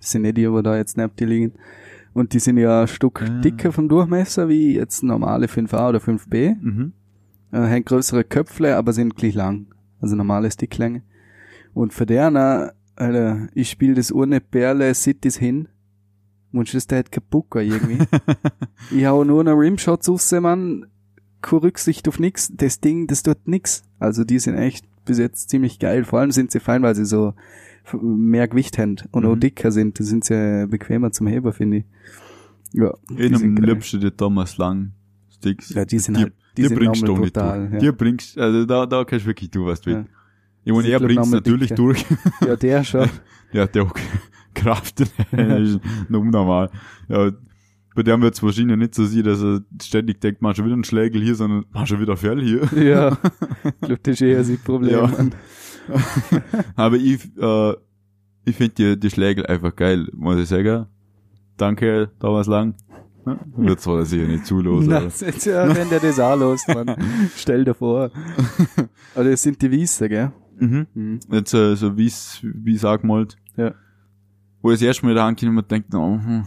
[0.00, 1.52] Das sind nicht die, die da jetzt neben dir liegen.
[2.14, 3.40] Und die sind ja ein Stück Ah.
[3.40, 6.56] dicker vom Durchmesser wie jetzt normale 5a oder 5b.
[6.60, 6.92] Mhm.
[7.52, 9.66] Äh, haben größere Köpfle, aber sind gleich lang.
[10.00, 11.02] Also normale Sticklänge.
[11.74, 15.68] Und für derner, Alter, ich spiele das ohne Perle, sit das hin.
[16.52, 17.98] Wunsch das da halt kaputt irgendwie.
[18.90, 20.86] ich hau nur noch Rimshots raus, Mann.
[21.40, 22.52] Keine Rücksicht auf nix.
[22.54, 23.84] Das Ding, das tut nix.
[23.98, 26.04] Also die sind echt bis jetzt ziemlich geil.
[26.04, 27.34] Vor allem sind sie fein, weil sie so
[28.00, 29.40] mehr Gewicht haben und auch Mhm.
[29.40, 29.98] dicker sind.
[29.98, 31.84] Da sind sie bequemer zum Heber, finde ich.
[32.72, 33.66] Ja, In geil.
[33.66, 34.92] liebsten die Thomas Lang
[35.30, 35.70] Sticks.
[35.74, 37.68] Ja, die sind die, halt, die, die sind bringst du nicht brutal.
[37.68, 37.72] durch.
[37.82, 37.90] Ja.
[37.90, 40.04] Die bringst, also da, da kannst du wirklich tun, was du Ja.
[40.64, 41.74] Ich meine, er bringt's natürlich dicker.
[41.82, 42.06] durch.
[42.46, 43.08] ja, der schon.
[43.52, 43.92] Ja, der auch
[44.54, 45.10] Kraft das
[45.60, 46.70] ist noch unnormal.
[47.08, 47.32] Ja,
[47.94, 50.74] bei dem wird es wahrscheinlich nicht so sein, dass er ständig denkt, mach schon wieder
[50.74, 52.62] einen Schlägel hier, sondern mach schon wieder Fell hier.
[52.82, 53.18] Ja,
[53.64, 54.92] ich glaube, das ist eher sein Problem.
[54.92, 55.10] Ja.
[56.76, 57.72] Aber ich, äh,
[58.44, 60.86] ich finde die, die Schlägel einfach geil, muss ich sagen.
[61.56, 62.74] Danke, Thomas Lang.
[63.56, 65.00] Wird zwar sicher nicht zulosen, Na,
[65.44, 66.96] ja, wenn der das auch los, Mann.
[67.36, 68.10] Stell dir vor.
[69.14, 70.32] Aber das sind die Weißen, gell?
[70.58, 70.86] mhm.
[70.94, 71.20] Mhm.
[71.30, 73.26] jetzt äh, so wie wie sag mal
[73.56, 73.74] Ja.
[74.60, 76.44] wo ich das erste Mal da angekommen und denkt, oh, hm,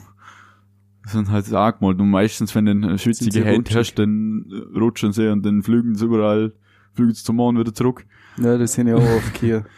[1.05, 4.77] das sind halt angemalt und meistens wenn du eine Sind schwitzige Hand hast, dann äh,
[4.77, 6.53] rutschen sie und dann flügen sie überall,
[6.93, 8.05] flügen sie zum Mond wieder zurück.
[8.37, 9.63] Ja, das sind ja auch oft hier.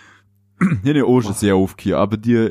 [0.84, 2.50] Ja, die auch schon sehr oft hier, aber die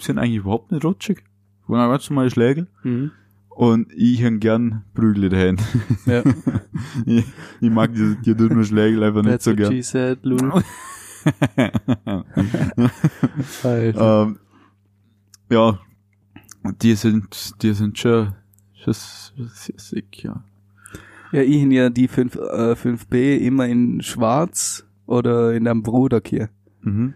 [0.00, 1.24] sind eigentlich überhaupt nicht rutschig.
[1.66, 3.12] Waren ganz normale Schlägel Mhm.
[3.48, 5.62] und ich häng gern Prügel in der Hand.
[6.04, 6.22] Ja.
[7.06, 7.24] ich,
[7.62, 9.72] ich mag die, die dünnen Schlägel einfach nicht That's so what gern.
[9.72, 10.18] she said,
[13.96, 14.38] ähm,
[15.50, 15.78] ja,
[16.72, 18.34] die sind, die sind schon,
[18.74, 18.94] schon
[19.76, 20.44] sick, ja.
[21.32, 26.20] Ja, ich hin ja die 5, äh, 5b immer in schwarz oder in einem Bruder
[26.24, 26.48] hier.
[26.82, 27.14] Mhm.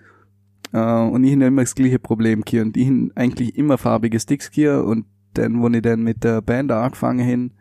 [0.72, 2.62] Äh, und ich hin immer das gleiche Problem hier.
[2.62, 4.84] Und ich hin eigentlich immer farbige Sticks hier.
[4.84, 7.52] Und dann, wo ich dann mit der Band angefangen hin,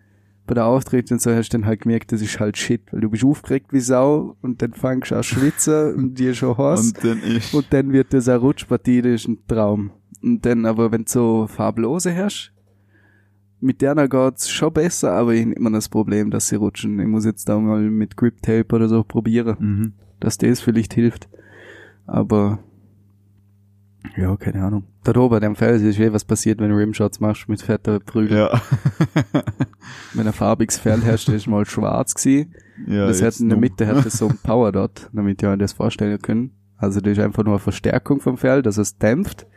[0.48, 3.02] bei der Auftritt und so, hast du dann halt gemerkt, das ist halt shit, weil
[3.02, 6.88] du bist aufgeregt wie Sau und dann fangst du an schwitzen und dir schon Hass.
[6.88, 9.92] Und dann ist, Und dann wird das eine Rutschpartie, das ist ein Traum.
[10.22, 12.52] Und dann aber, wenn du so farblose hast,
[13.62, 17.00] mit der geht's schon besser, aber ich hab immer das Problem, dass sie rutschen.
[17.00, 19.94] Ich muss jetzt da mal mit Grip Tape oder so probieren, mhm.
[20.20, 21.30] dass das vielleicht hilft.
[22.06, 22.60] Aber,
[24.18, 24.84] ja, keine Ahnung.
[25.04, 28.38] Da oben dem Fels ist eh was passiert, wenn du Rimshots machst mit fetter Prügel.
[28.38, 28.62] ja.
[30.14, 32.54] Wenn ein farbiges Fell das ist mal schwarz gewesen.
[32.88, 33.58] ja das hat in der.
[33.58, 36.52] Mitte hat das so ein Power Dot, damit ihr euch das vorstellen können.
[36.78, 39.48] Also das ist einfach nur eine Verstärkung vom Fell, dass es dämpft.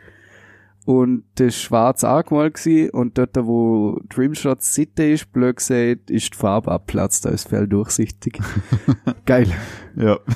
[0.85, 6.37] Und das schwarz angemalt gewesen und dort, wo Dreamshot Sitte ist, blöd gesagt, ist die
[6.37, 8.39] Farbe abplatzt, da ist das Fell durchsichtig.
[9.25, 9.47] Geil.
[9.95, 10.19] Ja.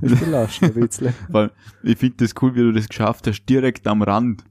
[0.00, 1.14] Ist belastend, ein bisschen.
[1.28, 1.50] Weil
[1.82, 4.44] ich finde das cool, wie du das geschafft hast, direkt am Rand,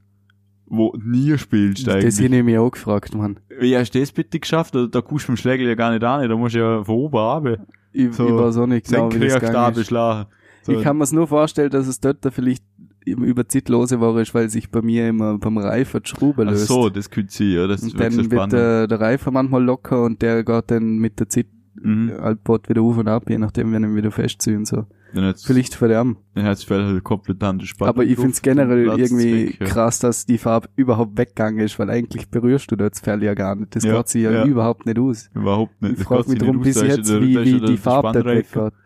[0.66, 2.18] wo nie spielst Das eigentlich.
[2.20, 3.38] hätte ich mich auch gefragt, Mann.
[3.60, 4.74] Wie hast du das bitte geschafft?
[4.74, 6.94] Da, da kommst du vom Schlägel ja gar nicht an, da musst du ja von
[6.94, 7.66] oben runter.
[7.92, 9.88] Ich, So ich weiß auch nicht genau, wie das gegangen ist.
[9.88, 12.64] So, Ich kann mir's nur vorstellen, dass es dort da vielleicht
[13.04, 16.66] über Zeitlose war, ist, weil sich bei mir immer beim Reifer die Schraube Ach löst.
[16.68, 18.52] so, das könnte sein, ja, das ist Und dann so wird spannend.
[18.54, 22.12] der, der Reifer manchmal locker und der geht dann mit der Zeit mhm.
[22.20, 24.86] Altbot wieder auf und ab, je nachdem, wenn er wieder festziehen so.
[25.12, 26.18] Dann hat's, Vielleicht verdammt.
[26.34, 27.94] dann hat's Fell halt komplett andere Spannung.
[27.94, 29.66] Aber ich find's generell irgendwie weg, ja.
[29.66, 33.54] krass, dass die Farbe überhaupt weggegangen ist, weil eigentlich berührst du das Fell ja gar
[33.54, 33.76] nicht.
[33.76, 34.44] Das Ja, geht sich ja, ja.
[34.44, 35.30] überhaupt nicht aus.
[35.32, 35.98] Überhaupt nicht.
[36.00, 38.64] Ich frage mich drum bis da jetzt, wie, da wie die Farbe Spannreifer.
[38.64, 38.78] weggeht.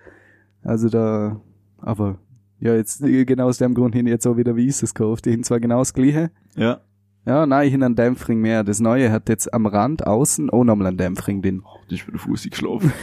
[0.64, 1.40] Also da,
[1.78, 2.18] aber,
[2.61, 5.27] ja, jetzt, äh, genau aus dem Grund hin jetzt auch wieder Weißes gekauft.
[5.27, 6.31] Ich hin zwar genau das gleiche.
[6.57, 6.81] Ja.
[7.27, 8.64] Ja, nein, ich hin einen Dämpfring mehr.
[8.64, 11.62] Das neue hat jetzt am Rand außen auch nochmal einen Dämpfring drin.
[11.88, 12.92] Das ist wieder Fuß geschlafen.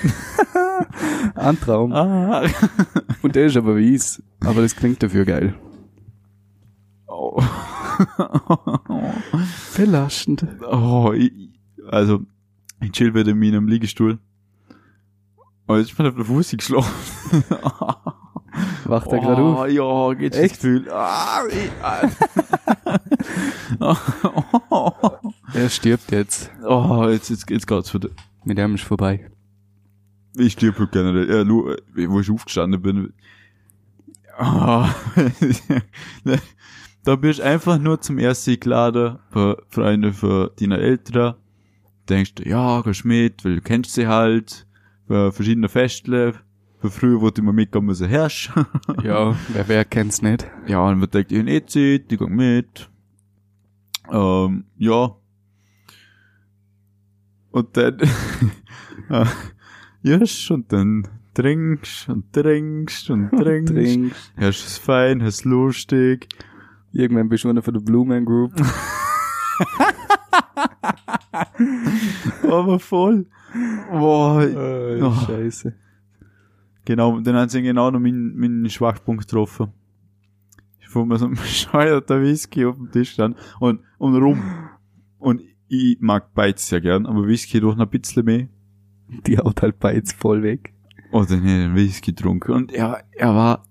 [1.36, 1.94] Ein Traum.
[1.94, 2.44] ah.
[3.22, 4.22] Und der ist aber weiß.
[4.42, 5.54] Aber das klingt dafür geil.
[7.08, 7.40] Oh.
[9.78, 10.46] Belastend.
[10.70, 11.32] oh, ich,
[11.90, 12.22] also,
[12.82, 14.20] ich chill wieder in meinem Liegestuhl.
[15.68, 16.92] Aber jetzt ist mir auf der Fuß geschlafen.
[18.86, 19.70] Wacht er gerade oh, auf?
[19.70, 20.56] ja, das Echt?
[20.56, 20.90] Gefühl.
[20.92, 21.72] Ah, ich,
[25.54, 26.52] Er stirbt jetzt.
[26.64, 28.10] oh, jetzt, jetzt, jetzt geht's wieder.
[28.44, 29.30] Mit dem ist vorbei.
[30.38, 31.30] Ich stirb halt generell.
[31.30, 33.14] Ja, nur, äh, wo ich aufgestanden bin.
[34.38, 34.94] Ah.
[37.04, 41.36] da bist du einfach nur zum ersten geladen, für Freunde für deine Eltern.
[42.10, 44.68] Denkst du, ja, gehst mit, weil du kennst sie halt,
[45.08, 46.34] für verschiedene Festle.
[46.90, 48.52] Früher wollte ich mal mitgehen müssen, herrsch.
[49.04, 50.48] Ja, wer, wer kennt's nicht?
[50.68, 52.90] ja, und man denkt, ich eh Zeit, ich gehe mit.
[54.12, 55.16] Ähm, ja.
[57.52, 58.00] Und dann,
[59.10, 59.26] äh,
[60.04, 60.20] ja,
[60.50, 63.74] und dann trinkst und trinkst und trinkst.
[63.74, 64.34] Trinkst.
[64.38, 66.28] Hast es fein, hast lustig.
[66.92, 68.54] Irgendwann bist du einer von der Blue Man Group.
[72.44, 73.26] Aber voll.
[73.92, 74.48] Boah.
[75.02, 75.74] Oh, Scheiße.
[76.86, 79.74] Genau, dann haben sie genau noch meinen, meinen Schwachpunkt getroffen.
[80.80, 84.42] Ich vor mir so ein bescheuerter Whisky auf dem Tisch stand und, und rum.
[85.18, 88.48] Und ich mag Beiz sehr gern, aber Whisky doch noch ein bisschen mehr.
[89.26, 90.74] Die haut halt beides voll weg.
[91.12, 92.52] Oder nee, den Whisky getrunken.
[92.52, 93.64] Und er, er war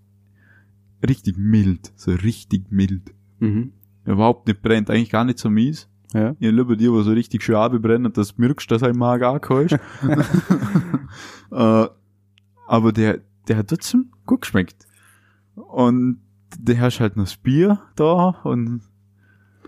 [1.07, 3.15] richtig mild, so richtig mild.
[3.39, 3.73] Mhm.
[4.05, 5.89] Überhaupt nicht brennt, eigentlich gar nicht so mies.
[6.13, 6.35] Ja.
[6.39, 9.73] Ich liebe die, wo so richtig schön abbrennen, dass du merkst, dass ein Magen angehört.
[11.51, 11.87] äh,
[12.67, 14.87] aber der, der hat trotzdem gut geschmeckt.
[15.55, 16.21] Und
[16.59, 18.83] der hast halt noch das Bier da und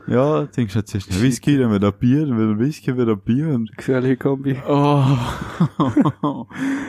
[0.09, 3.48] ja, denkst du, jetzt ist ein Whisky, dann wieder Bier, dann wieder Whisky, wieder Bier
[3.48, 4.56] und Gefährliche Kombi.
[4.68, 5.16] oh.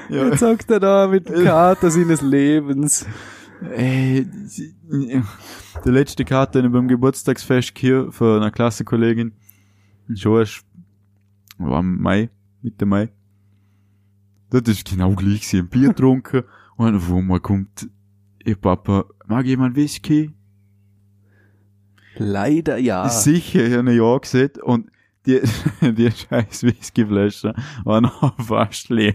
[0.10, 3.08] ja, Jetzt sagt er da mit Kater seines Lebens.
[3.72, 4.76] ey, sie-
[5.84, 9.34] der letzte Karte den ich beim Geburtstagsfest hier von einer Klassenkollegin,
[10.16, 10.64] schon erst,
[11.58, 12.30] war im Mai,
[12.62, 13.10] Mitte Mai.
[14.50, 16.44] Das ist genau gleich gewesen, ein Bier getrunken
[16.78, 17.90] und dann wo man kommt,
[18.46, 20.34] ey Papa, mag jemand Whisky?
[22.16, 23.08] Leider ja.
[23.10, 24.90] Sicher, ich habe Ja gesagt und
[25.26, 25.42] die,
[25.82, 29.14] die scheiß Whiskyflasche war noch fast leer.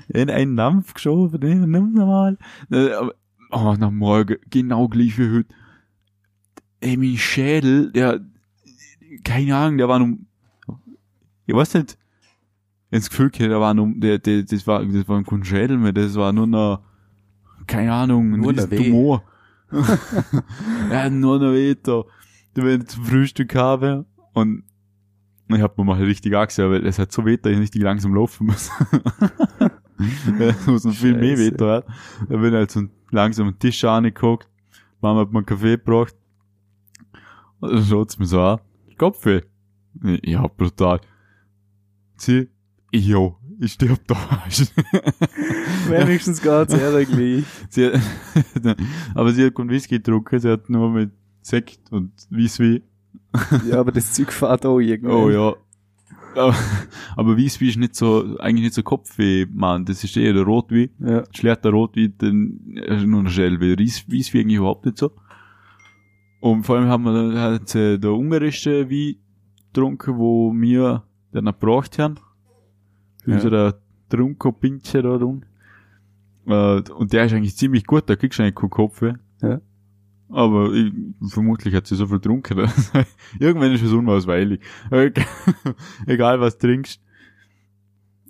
[0.09, 2.38] In einen Dampf geschoben, nimm mal.
[2.71, 3.14] Äh, aber-
[3.55, 5.55] Oh, nach morgen, genau gleich wie heute.
[6.81, 8.25] Ey, mein Schädel, der,
[9.25, 10.16] keine Ahnung, der war nur,
[11.47, 11.99] ich weiß nicht,
[12.92, 15.92] ins Gefühl gehabt, der war nur, der, der, das war, das war kein Schädel mehr,
[15.92, 16.83] das war nur noch,
[17.66, 18.70] keine Ahnung, ein.
[18.70, 19.24] Tumor.
[20.90, 22.05] ja, nur noch weiter.
[22.55, 24.64] Wenn ich zum Frühstück habe und
[25.48, 28.14] ich hab mir mal richtig angesehen, weil es hat so weh, dass ich richtig langsam
[28.14, 28.70] laufen muss.
[30.66, 31.52] Muss noch viel mehr Scheiße.
[31.52, 31.83] weh da.
[32.28, 34.48] Da bin ich halt so langsam am Tisch angeguckt.
[35.00, 36.14] Mama hat mir einen Kaffee gebracht.
[37.61, 38.61] Und dann schaut's mir so an.
[38.98, 39.40] Kopfweh.
[40.24, 41.00] Ja, brutal.
[42.16, 42.48] Sie,
[42.92, 44.16] jo, ich stirb da.
[45.88, 47.09] Wenigstens geht's ehrlich.
[47.68, 48.00] sie hat,
[49.14, 51.11] aber sie hat keinen Whisky getrunken, sie hat nur mit
[51.42, 52.83] Sekt und Weisswein.
[53.68, 55.12] Ja, aber das Zeug fährt auch irgendwie.
[55.12, 55.55] Oh ja.
[56.35, 56.55] Aber,
[57.16, 59.85] aber Weisswein ist nicht so, eigentlich nicht so Kopfweh, Mann.
[59.85, 60.90] Das ist eher der Rotwein.
[60.98, 61.24] Ja.
[61.33, 63.76] Schlechter Rotwein, dann ist nur ein Schellwein.
[63.78, 65.12] Reis, Weisswein eigentlich überhaupt nicht so.
[66.40, 69.16] Und vor allem haben wir hat sie der ungarische Wein
[69.72, 72.16] getrunken, wo wir dann gebraucht haben.
[73.26, 73.35] Ja.
[73.35, 75.42] unsere Trunko-Pinche da drum.
[76.46, 79.14] Äh, und der ist eigentlich ziemlich gut, da kriegst du eigentlich keinen Kopfweh.
[79.42, 79.61] Ja.
[80.28, 80.92] Aber ich,
[81.28, 82.56] vermutlich hat sie so viel getrunken.
[82.58, 82.92] dass-
[83.38, 84.61] Irgendwann ist es unausweilig.
[84.90, 85.12] Egal-
[86.06, 87.00] Egal was trinkst.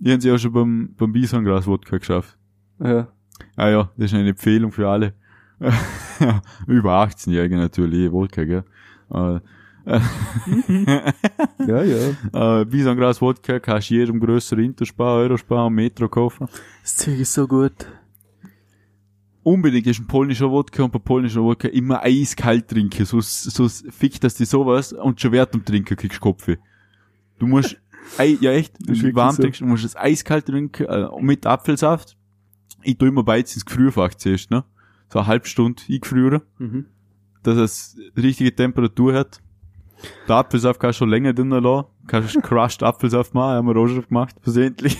[0.00, 2.37] Die haben sie auch schon beim, beim Bisongras Wodka geschafft.
[2.81, 3.09] Ja.
[3.57, 5.14] Ah ja, das ist eine Empfehlung für alle.
[6.66, 8.64] Über 18-Jährige natürlich, Wodka, gell.
[9.85, 10.01] Äh,
[11.66, 12.14] Ja, ja.
[12.61, 16.49] äh, Bisongras Wodka kannst du jedem grösseren Interspar, Eurospar und Metro kaufen.
[16.83, 17.73] Das Zeug ist so gut.
[19.45, 23.05] Unbedingt ist ein polnischer Wodka und bei polnischer Wodka immer eiskalt trinken.
[23.05, 26.57] So, so fickt dass die sowas und schon Wert am Trinken kriegst du Kopfweh.
[27.40, 27.77] Du musst,
[28.18, 29.42] ei, ja echt, wenn du warm so.
[29.42, 32.16] trinkst, du musst es eiskalt trinken, äh, mit Apfelsaft.
[32.85, 34.64] Ich tu immer beides ins Gefrierfach zuerst, ne?
[35.09, 36.87] So eine halbe Stunde eingefrieren, Mhm.
[37.42, 39.40] dass es richtige Temperatur hat.
[40.29, 41.87] Der Apfelsaft kannst du schon länger drinnen lassen.
[42.07, 44.99] Kannst crushed Apfelsaft machen, haben wir auch schon gemacht, versehentlich.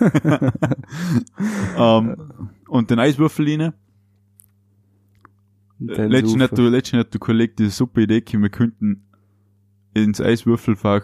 [1.76, 2.16] ähm,
[2.68, 3.72] und den Eiswürfel rein.
[5.78, 9.06] Letztens hat letztens hat der Kollege diese super Idee gehabt, wir könnten
[9.94, 11.02] ins Eiswürfelfach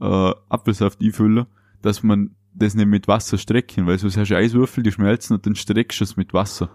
[0.00, 1.46] äh, Apfelsaft einfüllen,
[1.82, 5.46] dass man das nicht mit Wasser strecken, weil sonst hast du Eiswürfel, die schmelzen und
[5.46, 6.70] dann streckst du es mit Wasser.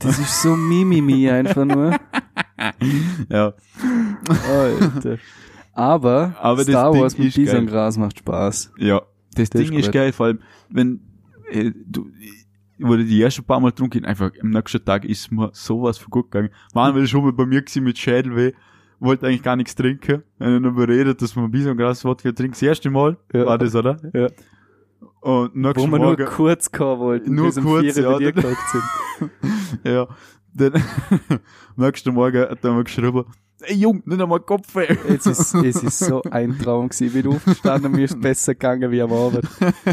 [0.00, 1.98] Das ist so Mimimi einfach nur.
[3.30, 3.52] Ja,
[4.48, 5.18] Alter.
[5.72, 7.44] Aber, Aber das Star Ding Wars mit ist geil.
[7.44, 8.72] Bisongras macht Spaß.
[8.78, 9.02] ja.
[9.34, 10.38] Das, Das Ding ist ist geil, vor allem,
[10.70, 11.00] wenn
[11.50, 12.46] äh, du, ich
[12.78, 16.30] wurde die ersten paar Mal getrunken, einfach am nächsten Tag ist mir sowas von gut
[16.30, 16.48] gegangen.
[16.72, 18.52] Waren wir schon mal bei mir gewesen mit Schädelweh,
[18.98, 20.22] wollte eigentlich gar nichts trinken.
[20.38, 22.54] Wenn dann überredet, dass man Bisongras Wodka trinkt.
[22.56, 23.44] Das erste Mal Ja.
[23.44, 23.98] war das, oder?
[24.14, 24.28] Ja.
[25.20, 28.18] Und Wo nächsten wir nur Morgen, kurz kommen wollten, Nur kurz, ja,
[29.84, 30.06] ja,
[30.56, 30.74] dann,
[31.28, 31.40] am
[31.76, 33.24] nächsten Morgen hat er mir geschrieben,
[33.60, 34.96] ey Jung, nicht einmal Kopfweh.
[35.08, 38.90] Es ist, es ist so ein Traum gewesen, wie du aufgestanden mir ist besser gegangen
[38.90, 39.48] wie am Abend.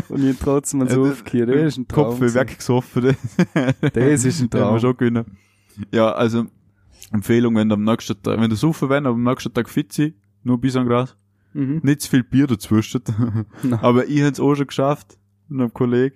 [0.10, 1.49] Und ich trotzdem mal so aufgehört.
[1.49, 2.15] Das ist ein Traum.
[2.15, 2.36] Gewesen.
[2.36, 3.15] weggesoffen.
[3.93, 4.80] Das ist ein Traum.
[4.80, 5.26] schon können.
[5.91, 6.45] Ja, also,
[7.12, 9.91] Empfehlung, wenn du am nächsten Tag, wenn du saufen wenn, aber am nächsten Tag fit
[9.93, 11.15] sein, nur bis an Gras.
[11.54, 11.82] Mhm.
[11.84, 13.02] Nicht zu viel Bier dazwischen.
[13.82, 16.15] Aber ich hab's auch schon geschafft, mit einem Kollegen.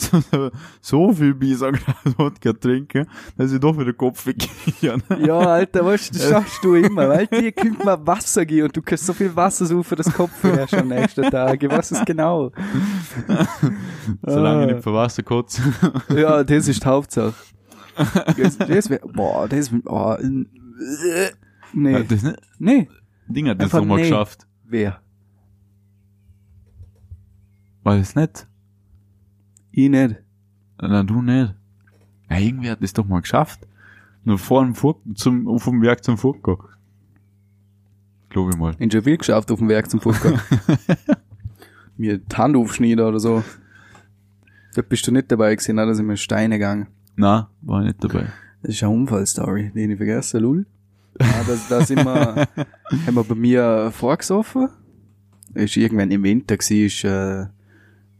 [0.80, 4.50] so viel Bisangras-Wodka trinken, dass ich doch wieder Kopf weggehe.
[5.20, 8.76] Ja, Alter, weißt du, das schaffst du immer, weil dir kommt mal Wasser gehen und
[8.76, 11.62] du kannst so viel Wasser suchen, das Kopf herrscht am nächsten Tag.
[11.62, 12.52] Ich weiß es genau.
[14.22, 15.62] Solange ich nicht für Wasser kotze.
[16.14, 17.34] Ja, das ist die Hauptsache.
[18.36, 20.16] Das, das wär, boah, das, oh,
[21.72, 21.92] nee.
[21.92, 22.88] Ja, das nicht, Nee.
[23.28, 24.02] Ding hat das Einfach doch mal nee.
[24.02, 24.46] geschafft.
[24.64, 25.00] Wer?
[27.84, 28.46] Das nicht?
[29.72, 30.16] Ich nicht.
[30.80, 31.54] Na, du nicht.
[32.28, 33.60] Ja, irgendwie hat das doch mal geschafft.
[34.24, 36.62] Nur vor dem Furk, zum, vom Werk zum Furko.
[38.28, 38.74] Glaube ich mal.
[38.78, 40.40] Ich schon viel geschafft auf dem Werk zum Fußball.
[41.96, 43.42] Mir die Hand aufschneiden oder so.
[44.74, 46.86] Da bist du nicht dabei gewesen, da sind wir Steine gegangen.
[47.16, 48.26] Na, war ich nicht dabei.
[48.62, 50.66] Das ist eine Unfallstory, die ich vergessen, lul.
[51.18, 52.46] Ja, da, da sind wir,
[53.06, 54.68] haben wir bei mir vorgesoffen.
[55.54, 57.46] Ist irgendwann im Winter gewesen, ist, äh,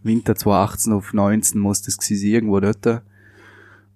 [0.02, 3.02] Winter 2018 auf 19 muss das gewesen sein, irgendwo dort.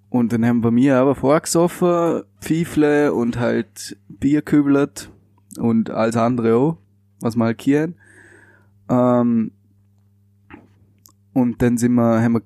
[0.09, 5.09] Und dann haben wir bei mir aber vorgesoffen, Pfiefle und halt Bier kübelt
[5.57, 6.77] und alles andere auch,
[7.19, 7.95] was wir halt kennen.
[8.89, 9.51] Ähm,
[11.33, 12.41] und dann sind wir, haben wir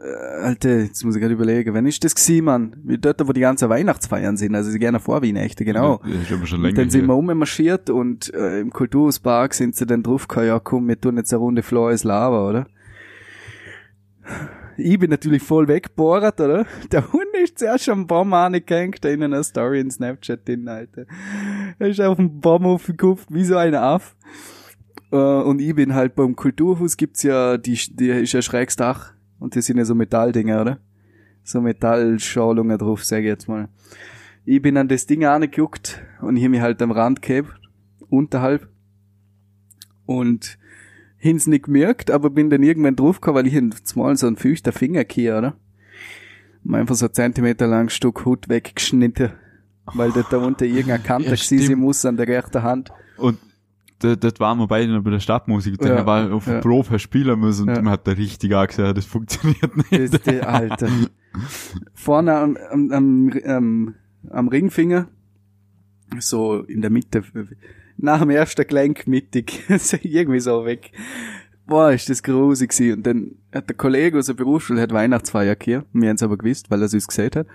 [0.00, 2.76] äh, Alter, jetzt muss ich gerade überlegen, wann ist das gewesen, Mann?
[2.84, 6.00] Wie dort, wo die ganzen Weihnachtsfeiern sind, also gerne vor Weihnachten, genau.
[6.04, 7.08] Das ist aber schon Und länger dann sind her.
[7.08, 11.32] wir ummarschiert und äh, im Kulturhauspark sind sie dann draufgekommen, ja komm, wir tun jetzt
[11.32, 12.66] eine Runde Flores Lava, oder?
[14.76, 16.64] Ich bin natürlich voll weggebohrt, oder?
[16.90, 21.06] Der Hund ist zuerst am Baum angehängt, in einer Story in Snapchat drin, Alter.
[21.78, 24.16] Er ist auf den Baum aufgekupft, wie so ein Aff.
[25.12, 29.12] Äh, und ich bin halt beim Kulturhaus gibt's ja, die, die ist ja schräges Dach.
[29.38, 30.78] Und das sind ja so Metalldinger, oder?
[31.42, 33.68] So Metallschalungen drauf, sag ich jetzt mal.
[34.44, 37.54] Ich bin an das Ding angeguckt und hier mich halt am Rand gehabt,
[38.08, 38.68] unterhalb.
[40.06, 40.58] Und
[41.20, 45.04] hin's nicht gemerkt, aber bin dann irgendwann draufgekommen, weil ich mal so einen feuchten Finger
[45.04, 45.54] gehe, oder?
[46.64, 49.30] Und einfach so ein Zentimeter lang Stück Hut weggeschnitten.
[49.94, 52.90] Weil dort da unten irgendeine Kante Ja, sie muss an der rechten Hand.
[53.16, 53.38] Und
[54.00, 55.78] da- dort waren wir beide bei der Stadtmusik.
[55.78, 56.54] Da Ja, war auf ja.
[56.54, 57.82] der Probe spielen müssen und Ja.
[57.82, 59.92] man hat da richtig angesagt, das funktioniert nicht.
[59.92, 60.88] Das ist der Alter.
[61.94, 62.56] Vorne am,
[62.92, 63.94] am, am,
[64.30, 65.08] am Ringfinger,
[66.18, 67.22] so in der Mitte,
[68.02, 69.64] nach dem ersten Gelenk mittig,
[70.02, 70.92] irgendwie so weg.
[71.66, 72.98] Boah, ist das grusig gewesen.
[72.98, 75.84] Und dann hat der Kollege aus der Berufsschule hat Weihnachtsfeier hier.
[75.92, 77.46] Wir haben es aber gewusst, weil er es uns gesagt hat.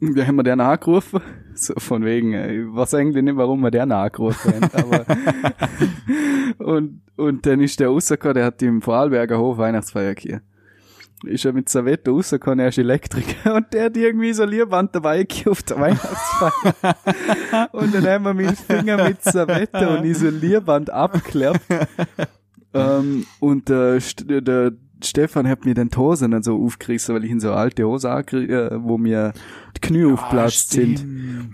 [0.00, 1.20] Und wir haben wir den angerufen.
[1.52, 5.04] So von wegen, äh, ich weiß eigentlich nicht, warum wir den angerufen haben, aber,
[6.64, 10.40] und, und dann ist der rausgekommen, der hat im Vorarlberger Hof Weihnachtsfeier hier
[11.24, 15.26] ist er mit Servette rausgekommen, er ist Elektriker und der hat irgendwie so Lierband dabei
[15.46, 17.68] auf der Weihnachtsfeier.
[17.72, 21.60] und dann haben wir mit dem Finger mit Servette und Isolierband abgeklappt.
[22.74, 24.72] ähm, und der, St- der
[25.04, 28.50] Stefan hat mir den Hosen dann so aufgerissen, weil ich in so alte Hose angekriegt,
[28.50, 29.32] äh, wo mir
[29.76, 31.04] die Knie aufgeplatzt sind.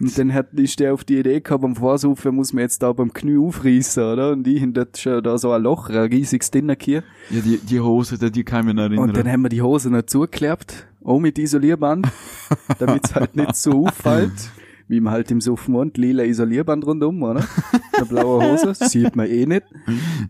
[0.01, 2.93] Und dann hat, ist der auf die Idee gehabt, beim Vorsaufen muss man jetzt da
[2.93, 4.33] beim Knie aufreißen, oder?
[4.33, 7.03] Und ich dort schon da so ein Loch, ein riesiges Dinner hier.
[7.31, 9.09] Ja, die, die Hose, die, die kann ich mich noch erinnern.
[9.09, 12.09] Und dann haben wir die Hose noch zugeklebt, auch mit Isolierband,
[12.79, 14.51] damit es halt nicht so auffällt,
[14.89, 17.45] wie man halt im Suffen wohnt, lila Isolierband rundum, oder?
[17.93, 19.65] Eine blaue Hose, sieht man eh nicht.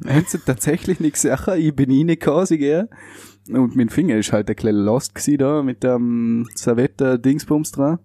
[0.07, 2.89] Haben sie tatsächlich nicht gesagt, ich bin reingekommen, sie gell?
[3.51, 7.99] Und mein Finger ist halt ein kleiner Lost gewesen da, mit dem Servette-Dingsbums dran.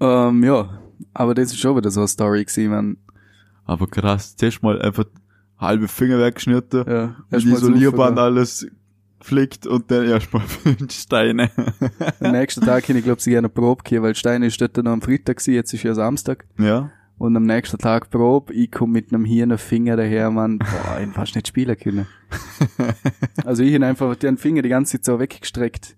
[0.00, 0.78] Ähm, ja.
[1.14, 2.96] Aber das ist schon wieder so eine Story gewesen, man.
[3.64, 5.04] Aber krass, zuerst mal einfach
[5.58, 7.16] halbe Finger weggeschnitten, Ja.
[7.30, 8.66] mal Isolierband alles
[9.22, 11.50] flickt und dann erstmal fünf Steine.
[12.20, 14.76] Am nächsten Tag hätte ich, glaube ich, gerne eine Probe gehen, weil Steine ist dort
[14.78, 16.46] noch am Freitag gewesen, jetzt ist ja Samstag.
[16.58, 16.90] ja.
[17.18, 20.58] Und am nächsten Tag Probe, ich komm mit einem Hirn Finger daher, Mann.
[20.58, 22.06] Boah, ich fast nicht spielen können.
[23.44, 25.96] Also ich hab einfach den Finger die ganze Zeit so weggestreckt.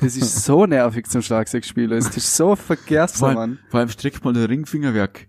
[0.00, 1.96] Das ist so nervig zum Schlagzeugspielen.
[1.96, 3.58] Es ist so allem, Mann.
[3.68, 5.28] vor allem streckt mal den Ringfinger weg.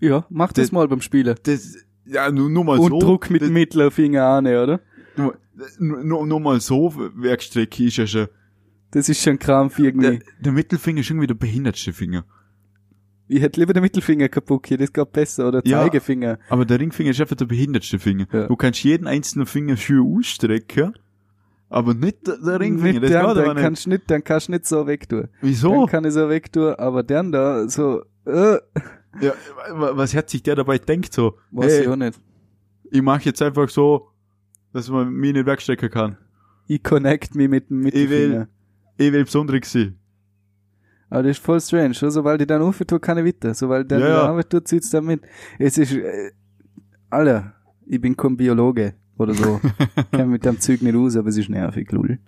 [0.00, 1.34] Ja, mach das Das- mal beim Spielen.
[1.44, 2.98] Das, ja, nur, nur mal Und so.
[2.98, 4.80] Druck mit dem Mittelfinger an, oder?
[5.16, 5.36] nur,
[5.78, 8.28] nur, nur mal so wegstrecken ist ja schon.
[8.92, 10.20] Das ist schon Krampf Der, irgendwie.
[10.40, 12.24] der Mittelfinger ist irgendwie der behindertste Finger.
[13.28, 15.46] Ich hätte lieber den Mittelfinger kaputt hier, das geht besser.
[15.46, 15.82] Oder Ja.
[15.82, 16.38] Zeigefinger.
[16.48, 18.26] Aber der Ringfinger ist einfach der behindertste Finger.
[18.32, 18.48] Ja.
[18.48, 20.94] Du kannst jeden einzelnen Finger schön ausstrecken,
[21.68, 22.98] aber nicht der, der Ringfinger.
[23.00, 23.62] Mit Das aber dann nicht.
[23.62, 25.28] kannst du nicht, dann kannst du nicht so wegtun.
[25.40, 25.70] Wieso?
[25.72, 28.58] Dann kann ich so wegtun, aber dann da, so, äh,
[29.20, 29.32] Ja,
[29.74, 31.38] wa- was hat sich der dabei denkt so?
[31.52, 32.18] weiß hey, ich auch nicht.
[32.90, 34.08] ich mache jetzt einfach so,
[34.72, 36.16] dass man mich nicht wegstecken kann.
[36.66, 38.48] Ich connect mich mit dem Ich will- Mittelfinger.
[38.96, 39.96] Ich will besonderes sein.
[41.08, 42.10] Aber das ist voll strange, oder?
[42.10, 43.52] Sobald ich dann tue, kann ich weiter.
[43.54, 44.22] Sobald der Ja, ja, ja.
[44.28, 45.22] Arbeit tut, zieht's dann mit.
[45.58, 46.30] Es ist, äh,
[47.08, 47.54] Alter,
[47.86, 48.94] ich bin kein Biologe.
[49.18, 49.60] oder so.
[50.12, 52.18] Kenn mit dem Zeug nicht aus, aber es ist nervig, lul.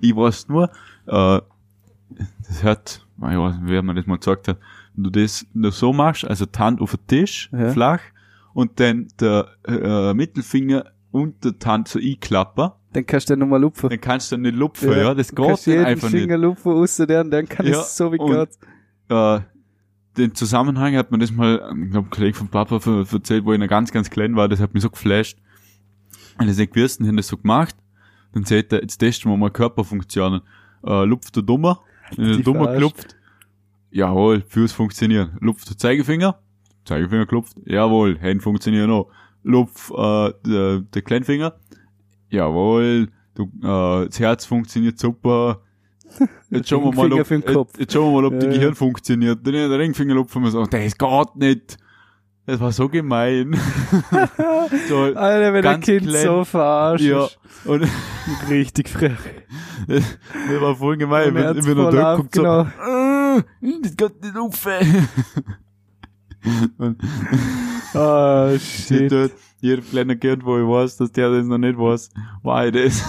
[0.00, 0.70] Ich weiß nur,
[1.06, 1.40] äh,
[2.48, 4.58] das hat, ich weiß nicht, wer mir das mal gesagt hat,
[4.94, 7.68] wenn du das nur so machst, also die Hand auf den Tisch, Ja.
[7.70, 8.00] flach,
[8.54, 10.86] und dann der äh, Mittelfinger
[11.22, 13.88] und der Hand so einklappen, Dann kannst du den nochmal lupfen.
[13.90, 16.20] dann kannst du nicht lupfen, ja, das Du kannst geht dann jeden einfach nicht.
[16.22, 18.48] Finger lupfen, außer der, und dann kann Ja, es so wie geht.
[19.08, 19.40] äh,
[20.16, 22.76] den Zusammenhang hat mir das mal, ich glaube, ein Kollege von Papa
[23.12, 25.38] erzählt, wo ich noch ganz, ganz klein war, das hat mich so geflasht.
[26.38, 27.74] Und das nicht gewusst, und haben das so gemacht.
[28.32, 30.40] Dann sagt er, jetzt testen wir mal Körperfunktionen.
[30.86, 31.80] Äh, lupft der Dummer,
[32.16, 33.16] wenn der Dummer klopft,
[33.90, 35.36] jawohl, Fuß funktionieren.
[35.40, 36.38] Lupft der Zeigefinger,
[36.84, 39.10] Zeigefinger klopft, jawohl, Hände funktionieren auch.
[39.46, 41.54] Lupf äh, der, der Kleinfinger,
[42.30, 45.62] jawohl, du, äh, das Herz funktioniert super.
[46.50, 47.42] Jetzt schauen wir mal, ob, den.
[47.42, 48.54] Jetzt, jetzt schauen wir mal, ob Ja, ja.
[48.54, 49.46] Gehirn funktioniert.
[49.46, 51.76] Dann hat der Ringfinger lupfen wir so, das geht nicht.
[52.46, 53.54] Das war so gemein.
[54.88, 56.24] so, Alter, wenn ein Kind klein.
[56.24, 57.26] so verarscht ja,
[57.64, 57.88] und
[58.48, 59.12] Richtig frech.
[59.88, 61.34] das war voll gemein.
[61.34, 62.62] Wenn, wenn er da guckt, so, genau.
[62.62, 63.42] äh,
[63.82, 64.66] das geht nicht auf.
[66.78, 66.98] und
[67.94, 69.12] Ah, steht shit.
[69.12, 72.10] dort, jeder kleine Kind, wo ich weiß, dass der das noch nicht weiß,
[72.42, 73.02] war ich das.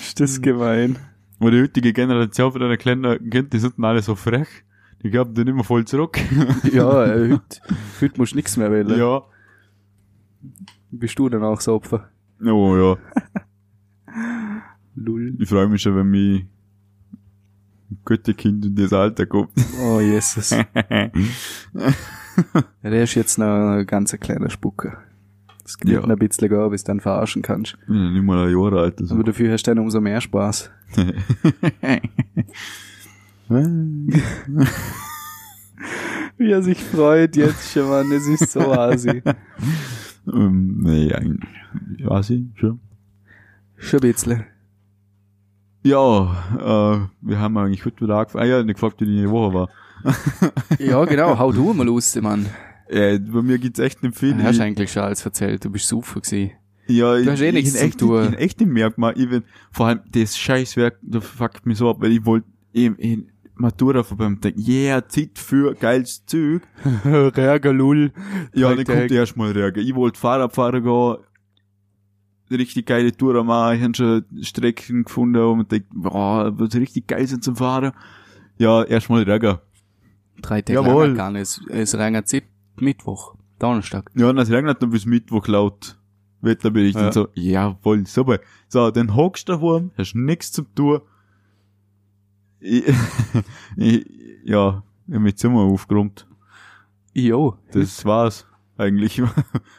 [0.00, 0.98] Ist das gemein.
[1.38, 4.48] Und die heutige Generation von einer kleinen Kind, die sind alle so frech.
[5.02, 6.18] Die gaben den immer voll zurück.
[6.72, 7.60] Ja, äh, heute,
[8.00, 8.98] heute musst du nichts mehr wählen.
[8.98, 9.22] ja.
[10.90, 12.10] Bist du dann auch so Opfer?
[12.44, 12.96] Oh ja.
[14.96, 15.34] Lull.
[15.38, 16.44] Ich freue mich schon, wenn mich
[17.90, 19.50] ein Götterkind in das Alter kommt.
[19.82, 20.54] Oh, Jesus.
[22.82, 24.98] Ja, der ist jetzt noch ein ganz kleiner Spucker.
[25.62, 26.00] Das geht Ja.
[26.00, 27.76] noch ein bisschen gehen, bis du dann verarschen kannst.
[27.82, 28.98] Ich bin nicht mal ein Jahr alt.
[29.00, 29.14] Also.
[29.14, 30.70] Aber dafür hast du dann umso mehr Spaß.
[36.38, 38.10] Wie er sich freut jetzt schon, Mann.
[38.12, 39.22] Es ist so asi.
[40.32, 41.50] ähm, nee, eigentlich.
[41.98, 42.80] Ja, sie, schon.
[43.76, 44.44] Schon ein bisschen.
[45.82, 48.44] Ja, äh, wir haben eigentlich heute wieder angefangen.
[48.44, 49.68] Ah ja, nicht gefragt, wie die Woche war.
[50.78, 51.38] Ja, genau.
[51.38, 52.46] Hau du mal raus, Mann.
[52.88, 54.34] Äh, bei mir gibt's echt nicht viel.
[54.34, 55.64] Du hast Ich- eigentlich schon alles erzählt.
[55.64, 56.52] Du bist super gewesen.
[56.86, 58.24] Ja, ich, hast eh ich, nichts ich, echt, tun.
[58.24, 61.78] ich, ich echt nicht merkt man, ich bin, vor allem das Scheißwerk, da fuckt mich
[61.78, 66.24] so ab, weil ich wollte eben in Matura vorbei und denk, yeah, Zeit für geiles
[66.26, 66.62] Zeug.
[67.36, 68.12] Ärgerlull.
[68.54, 69.80] Ja, dann kommt erst mal Regen.
[69.86, 71.16] Ich wollte Fahrradfahren gehen,
[72.50, 77.06] richtig geile Tour machen, ich habe schon Strecken gefunden, wo man denkt, boah, wird richtig
[77.06, 77.92] geil sein zum Fahren.
[78.58, 79.58] Ja, erstmal Regen.
[80.42, 81.06] Drei Tage Jawohl.
[81.08, 81.42] lang gar nicht.
[81.42, 82.44] Es, es regnet seit
[82.76, 83.34] Mittwoch.
[83.58, 84.10] Donnerstag.
[84.14, 85.98] Ja, und es regnet dann bis Mittwoch laut.
[86.42, 87.06] Wetterbericht Ja.
[87.06, 88.38] und so, jawohl, super.
[88.68, 91.00] So, dann hockst du daheim, hast nichts zu tun.
[92.60, 92.84] Ich,
[93.76, 94.06] ich,
[94.44, 96.26] ja, ich hab mein Zimmer aufgeräumt.
[97.12, 97.58] Jo.
[97.72, 98.46] Das war's,
[98.80, 99.22] eigentlich.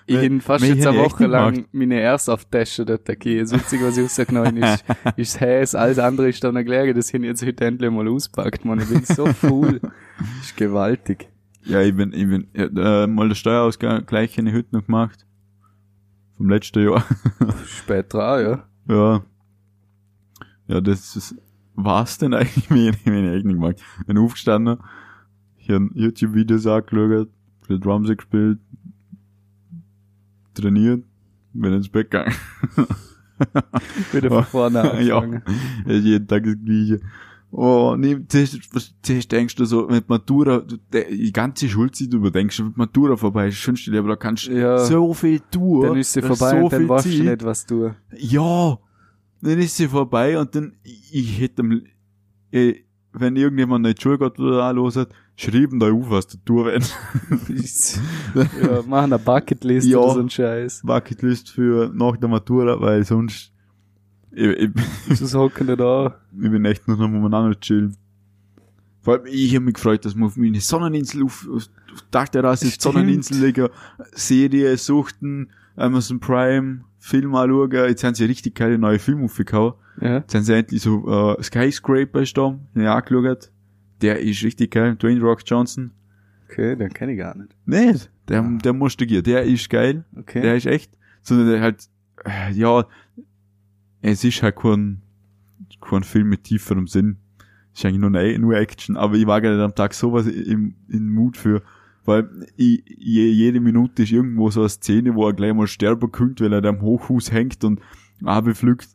[0.08, 1.70] Ich bin fast jetzt ich eine Woche lang gemacht.
[1.72, 3.41] meine Airsoft-Tasche dort gegeben.
[3.41, 4.84] Das Einzige, was ich rausgenommen ist,
[5.16, 5.76] ist das Häs.
[5.76, 6.93] Alles andere ist dann gelegen.
[6.95, 8.80] Das haben jetzt heute endlich mal auspackt, man.
[8.80, 9.80] Ich bin so cool.
[9.80, 9.91] Das
[10.41, 11.30] ist gewaltig.
[11.64, 15.26] ja, ich bin, ich bin, äh, mal der Steuerausgleich habe ich heute noch gemacht.
[16.36, 17.06] Vom letzten Jahr.
[17.68, 18.68] Spät dran, ja.
[18.89, 19.24] ja.
[20.68, 21.36] Ja, das ist,
[21.76, 22.70] war's denn eigentlich?
[22.70, 23.82] Mir ich echt nicht gemacht.
[24.08, 24.80] Bin aufgestanden,
[25.58, 27.30] ich habe YouTube-Videos angeschaut,
[27.80, 28.60] Drums gespielt,
[30.54, 31.04] trainiert,
[31.54, 32.34] bin ins Bett gegangen.
[34.12, 35.43] Wieder von vorne ja, angefangen.
[35.88, 36.99] ja, jeden Tag das Gleiche.
[37.54, 38.60] Oh, nee, zuerst,
[39.02, 43.56] zuerst denkst du so, mit Matura, die ganze Schulzeit überdenkst du, mit Matura vorbei, ist
[43.56, 44.78] schönste Leben, da kannst du Ja.
[44.78, 45.82] so viel tun.
[45.82, 47.91] Dann ist sie da vorbei so und dann weißt du nicht, was du.
[48.18, 48.78] Ja,
[49.41, 51.64] dann ist sie vorbei und dann, ich, ich hätte,
[52.52, 52.76] äh,
[53.12, 55.10] wenn irgendjemand nicht Schule geht oder anlos hat,
[55.41, 56.65] schreiben da auf, was du tun
[57.47, 57.99] willst.
[58.35, 59.97] ja, machen eine Bucketlist Ja.
[59.97, 60.81] oder so ein Scheiß.
[60.83, 63.51] Bucketlist für nach der Matura, weil sonst,
[64.31, 66.15] ich, ich, Sonst hocken da.
[66.41, 67.95] ich bin echt nur noch umeinander chillen.
[69.01, 71.67] Vor allem, ich habe mich gefreut, dass wir auf meine Sonneninsel, auf, auf,
[72.11, 72.75] Dachterrasse, auf.
[72.79, 73.69] Sonneninsel liegen,
[74.13, 79.73] Serie suchten, Amazon Prime, Film anschauen, jetzt haben sie richtig geile neue Filme aufgehauen.
[79.99, 80.17] Ja.
[80.17, 83.51] Jetzt haben sie endlich so, äh, Skyscraper ist da, den ich angeschaut.
[84.02, 85.91] Der ist richtig geil, Dwayne Rock Johnson.
[86.49, 87.56] Okay, den kenne ich gar nicht.
[87.66, 90.04] Nicht, der, der musste gehen, der ist geil.
[90.16, 90.41] Okay.
[90.41, 90.91] Der ist echt,
[91.22, 91.88] sondern der halt,
[92.26, 92.86] äh, ja,
[94.02, 95.02] es ist halt kein,
[95.80, 97.18] kein Film mit tieferem Sinn.
[97.74, 101.14] Ist eigentlich nur, eine, nur Action, aber ich war gerade am Tag sowas im, im
[101.14, 101.62] Mut für,
[102.04, 106.12] weil ich, je, jede Minute ist irgendwo so eine Szene, wo er gleich mal sterben
[106.12, 107.80] könnte, weil er da am Hochhaus hängt und
[108.24, 108.89] abflügt.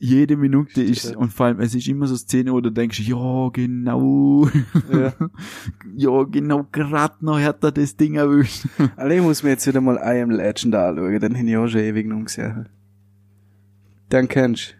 [0.00, 3.48] Jede Minute ist, und vor allem, es ist immer so Szene, wo du denkst, ja,
[3.52, 4.48] genau,
[4.92, 5.12] Ja.
[5.96, 8.66] ja, genau, grad noch hat er das Ding erwischt.
[8.96, 11.80] Alle muss mir jetzt wieder mal I Am Legend anschauen, den habe ich auch schon
[11.80, 12.68] ewig noch gesehen.
[14.12, 14.74] Den kennst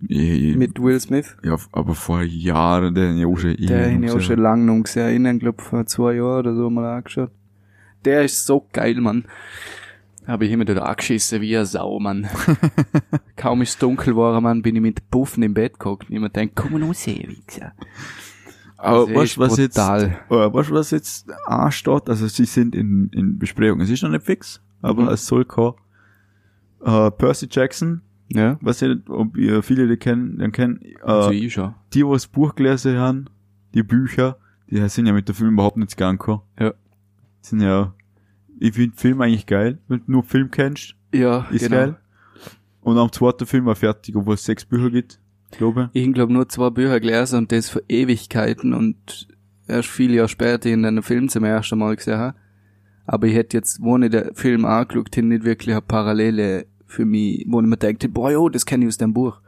[0.00, 0.14] du,
[0.56, 1.36] mit Will Smith.
[1.42, 4.64] Ja, aber vor Jahren, den hab ich auch schon Der habe ich auch schon lange
[4.64, 7.30] noch gesehen, ich glaube vor zwei Jahren oder so mal angeschaut.
[8.04, 9.24] Der ist so geil, Mann.
[10.26, 12.26] Habe ich immer wieder angeschissen wie eine Sau, Mann.
[13.36, 16.56] Kaum ist es dunkel geworden, Mann, bin ich mit Puffen im Bett gehockt immer denkt,
[16.56, 17.72] komm mal sehen, Wichser.
[18.76, 22.08] Aber weißt du, was jetzt, äh, weißt was jetzt ansteht?
[22.08, 23.80] Also, sie sind in, in Besprechung.
[23.80, 25.08] Es ist noch nicht fix, aber Mhm.
[25.08, 25.74] es soll kommen.
[26.84, 31.34] Äh, Percy Jackson, Ja, ich nicht, ob ihr viele die kennen, den kennen, also äh,
[31.36, 31.74] ich schon.
[31.94, 33.26] die, die das Buch gelesen haben,
[33.74, 34.36] die Bücher,
[34.68, 36.18] die sind ja mit dem Film überhaupt nicht gegangen.
[36.58, 36.74] Ja.
[37.40, 37.94] Sind ja,
[38.58, 41.76] ich finde Film eigentlich geil, wenn du nur Film kennst, Ja, ist genau.
[41.76, 41.96] geil.
[42.80, 45.18] Und am zweiten Film war fertig, obwohl es sechs Bücher gibt,
[45.50, 49.28] glaube Ich glaube nur zwei Bücher gelesen und das für Ewigkeiten und
[49.66, 52.32] erst viele Jahre später in einem Film zum ersten Mal gesehen.
[53.06, 57.04] Aber ich hätte jetzt, wo ich den Film angeschaut habe, nicht wirklich eine Parallele für
[57.04, 59.40] mich, wo ich mir denke, boah, jo, das kenne ich aus dem Buch.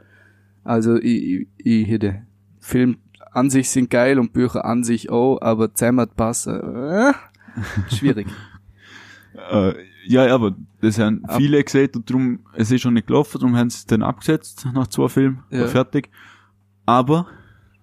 [0.63, 2.21] Also ich, ich, ich hätte
[2.59, 2.97] Film
[3.31, 7.13] an sich sind geil und Bücher an sich auch, aber zusammen passen, äh,
[7.89, 8.27] schwierig.
[9.51, 9.73] Äh,
[10.07, 13.39] ja, ja, aber das haben Ab- viele gesehen und darum, es ist schon nicht gelaufen,
[13.39, 15.67] darum haben sie es dann abgesetzt nach zwei Filmen, Ja.
[15.67, 16.09] fertig.
[16.85, 17.27] Aber,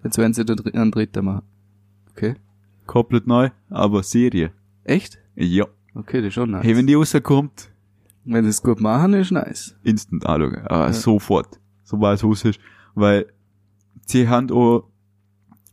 [0.03, 1.41] Jetzt werden sie den einen dritten machen.
[2.11, 2.35] Okay.
[2.85, 4.51] komplett neu, aber Serie.
[4.83, 5.17] Echt?
[5.35, 5.65] Ja.
[5.93, 6.63] Okay, das ist schon nice.
[6.63, 7.69] Hey, wenn die rauskommt,
[8.25, 9.75] Wenn sie es gut machen, ist nice.
[9.83, 10.65] instant anschauen.
[10.65, 11.59] Äh, Sofort.
[11.83, 12.59] Sobald es raus ist.
[12.95, 13.25] Weil,
[14.05, 14.83] sie haben auch,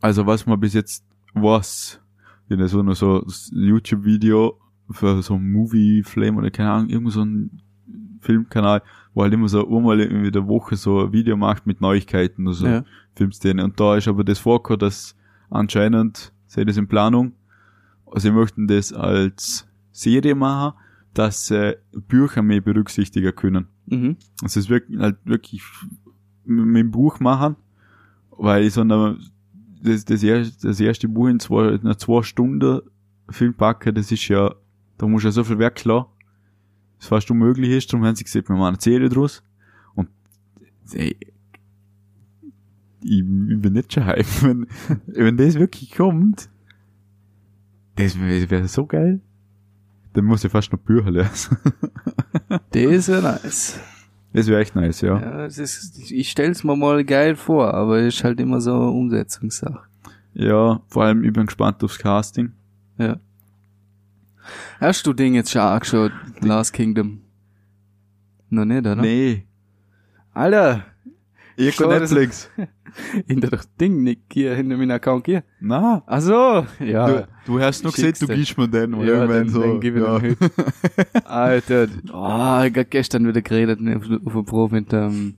[0.01, 1.99] also was man bis jetzt weiß,
[2.49, 4.57] in so noch so das YouTube-Video
[4.91, 7.61] für so ein Movie Flame oder keine Ahnung, irgend so ein
[8.21, 8.81] Filmkanal,
[9.13, 12.55] wo halt immer so einmal in der Woche so ein Video macht mit Neuigkeiten oder
[12.55, 12.67] so.
[12.67, 12.83] Ja.
[13.15, 13.63] Filmszene.
[13.63, 15.15] Und da ist aber das vorgekommen, dass
[15.49, 17.33] anscheinend, sei das in Planung,
[18.15, 20.77] sie möchten das als Serie machen,
[21.13, 21.77] dass sie
[22.07, 23.67] Bücher mehr berücksichtigen können.
[23.85, 24.17] Mhm.
[24.41, 25.63] Also es wirklich, halt wirklich
[26.43, 27.55] mit mit dem Buch machen,
[28.31, 29.17] weil so eine,
[29.81, 32.81] das, das, erste, das erste Buch in zwei, in einer zwei Stunden
[33.29, 34.53] Film packen, das ist ja,
[34.97, 36.11] da muss ja so viel Werk klar,
[36.97, 39.43] das fast unmöglich ist, darum haben sie gesagt, wir machen eine Serie draus.
[39.95, 40.09] Und
[40.93, 41.17] ey,
[43.01, 43.23] ich, ich
[43.61, 44.67] bin nicht schon hype, wenn,
[45.07, 46.49] wenn das wirklich kommt,
[47.95, 49.21] das wäre wär so geil.
[50.13, 51.57] Dann muss ich fast noch Bücher lesen.
[52.71, 53.79] Das ja nice.
[54.33, 55.19] Das wäre echt nice, ja.
[55.19, 59.79] Ja, ist, ich stell's mir mal geil vor, aber ist halt immer so eine Umsetzungssache.
[60.33, 62.51] Ja, vor allem, ich bin gespannt aufs Casting.
[62.97, 63.19] Ja.
[64.79, 66.11] Hast du Ding jetzt schon angeschaut?
[66.41, 67.21] Last Kingdom?
[68.49, 68.95] Noch nicht, oder?
[68.95, 69.45] Nee.
[70.33, 70.85] Alter,
[71.55, 72.49] Ich das- Netflix.
[73.27, 75.43] in der Ding nicht hier hinter meinem Account hier.
[75.59, 76.03] Na.
[76.05, 77.07] Ach so, ja.
[77.07, 78.93] Du, du hast noch gesehen, du gibst mir den.
[78.93, 79.61] oder Ja, irgendwann den, so.
[79.61, 81.23] den gebe ich ja.
[81.25, 85.35] Alter, oh, ich hab gestern wieder geredet ne, auf, dem Prof mit ähm,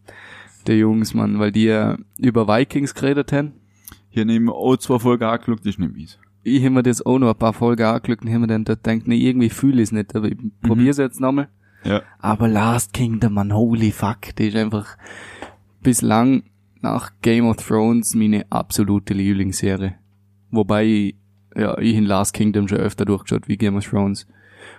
[0.67, 3.53] der Jungs, Mann, weil die ja über Vikings geredet haben.
[4.09, 6.19] Hier nehmen auch zwei Folgen angeschaut, das ist nicht mies.
[6.47, 8.75] Ich hab mir das auch noch ein paar Folgen angeschaut und hab mir dann da
[8.75, 11.49] gedacht, nee, irgendwie fühle ich es nicht, aber ich probier's jetzt nochmal.
[11.83, 12.01] Ja.
[12.19, 14.97] Aber Last Kingdom, man, holy fuck, die ist einfach
[15.81, 16.43] bislang
[16.81, 19.95] nach Game of Thrones meine absolute Lieblingsserie.
[20.51, 21.15] Wobei, ich-
[21.55, 24.27] ja, ich in Last Kingdom schon öfter durchgeschaut wie Game of Thrones.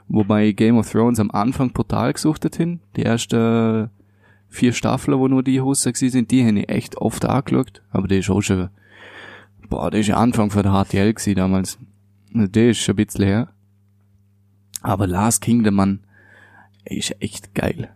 [0.08, 2.80] Wobei ich Game of Thrones am Anfang brutal gesuchtet hin.
[2.96, 3.90] Die ersten
[4.48, 7.82] vier Staffeln, wo nur die Hoster sind, die habe ich echt oft angeschaut.
[7.90, 8.68] Aber die ist auch schon,
[9.68, 11.78] boah, die ist ja Anfang von der HTL gewesen damals.
[12.34, 13.48] Also Die ist schon ein bisschen her.
[14.82, 16.00] Aber Last Kingdom, man,
[16.84, 17.90] ist echt geil.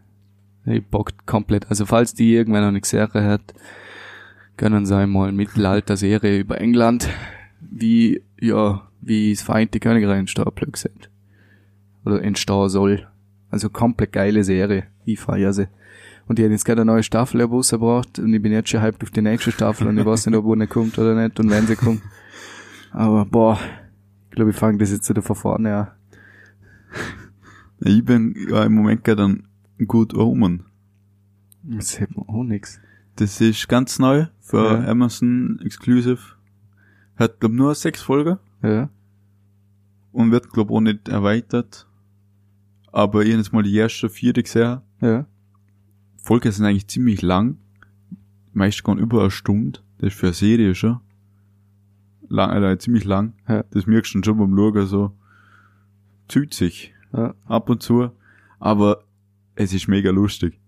[0.64, 1.68] Ich bockt komplett.
[1.70, 3.54] Also falls die irgendwann noch nicht gesehen hat,
[4.56, 7.08] können sie einmal Mittelalter-Serie über England,
[7.60, 11.10] wie, ja, wie das Vereinigte Königreich entstehen plötzlich sind.
[12.04, 13.08] Oder entstehen soll.
[13.50, 14.86] Also komplett geile Serie.
[15.04, 15.68] Ich feier sie.
[16.28, 19.02] Und die hat jetzt gerade eine neue Staffel rausgebracht und ich bin jetzt schon hyped
[19.02, 21.66] auf die nächste Staffel und ich weiß nicht, ob eine kommt oder nicht und wenn
[21.66, 22.00] sie kommt.
[22.92, 23.58] Aber boah,
[24.30, 25.88] ich glaube, ich fange das jetzt wieder von vorne an.
[27.80, 29.46] Ich bin ja im Moment gerade ein
[29.86, 30.64] Good Omen.
[31.64, 32.80] Das hat man auch nix.
[33.16, 34.88] Das ist ganz neu für Ja.
[34.90, 36.18] Amazon Exclusive.
[37.16, 38.88] Hat, glaub nur sechs Folgen Ja.
[40.12, 41.86] und wird, glaub auch nicht erweitert.
[42.90, 44.80] Aber ich hab jetzt mal die erste vierte gesehen.
[45.00, 45.26] Ja.
[46.22, 47.58] Folgen sind eigentlich ziemlich lang.
[48.52, 49.80] Meist gehen über eine Stunde.
[49.98, 51.00] Das ist für eine Serie schon.
[52.28, 53.34] Lang, also ziemlich lang.
[53.48, 53.64] Ja.
[53.70, 55.12] Das merkst du schon beim Schauen so.
[56.28, 56.94] Zieht sich.
[57.12, 57.34] Ja.
[57.44, 58.10] Ab und zu.
[58.60, 59.02] Aber
[59.56, 60.58] es ist mega lustig.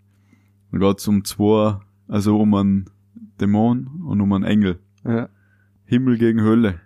[0.71, 2.91] Dann geht's um zwei Also um einen
[3.41, 4.81] Dämon und um einen Engel.
[5.05, 5.29] Ja.
[5.85, 6.81] Himmel gegen Hölle.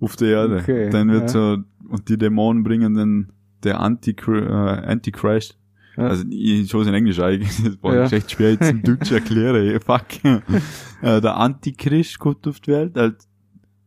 [0.00, 0.58] Auf der Erde.
[0.60, 1.28] Okay, dann wird ja.
[1.28, 1.58] so,
[1.88, 3.32] und die Dämonen bringen dann
[3.64, 5.58] der Antichr äh, Antichrist.
[5.96, 6.08] Ja.
[6.08, 7.56] Also ich schaue es in Englisch eigentlich.
[7.64, 8.04] Das war Ja.
[8.04, 9.80] echt schwer jetzt in Deutsch erklären.
[9.80, 10.24] Fuck.
[11.02, 13.16] äh, der Antichrist kommt auf die Welt, halt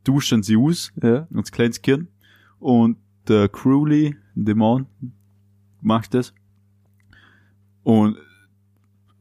[0.03, 1.28] duschen sie aus, Ja.
[1.34, 2.08] als kleines Kind.
[2.60, 2.97] Und
[3.28, 4.86] der Crowley, ein Dämon,
[5.82, 6.34] macht das.
[7.84, 8.18] Und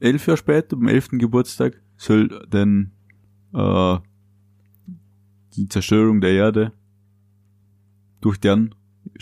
[0.01, 2.93] elf Jahre später, beim elften Geburtstag, soll dann
[3.53, 3.99] äh,
[5.57, 6.72] die Zerstörung der Erde
[8.20, 8.74] durch deren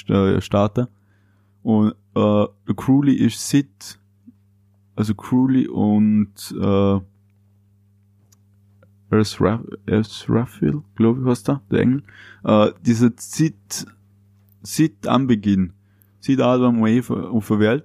[0.09, 0.89] äh, starten.
[1.63, 3.99] Und äh, Crowley ist Sid,
[4.97, 7.01] also Crowley und äh,
[9.11, 12.03] Raphael, glaube ich, was da, der Engel.
[12.45, 13.87] Äh, dieser Sid,
[14.63, 15.73] Sid am Beginn,
[16.21, 17.85] Sid Adam und Eva auf der Welt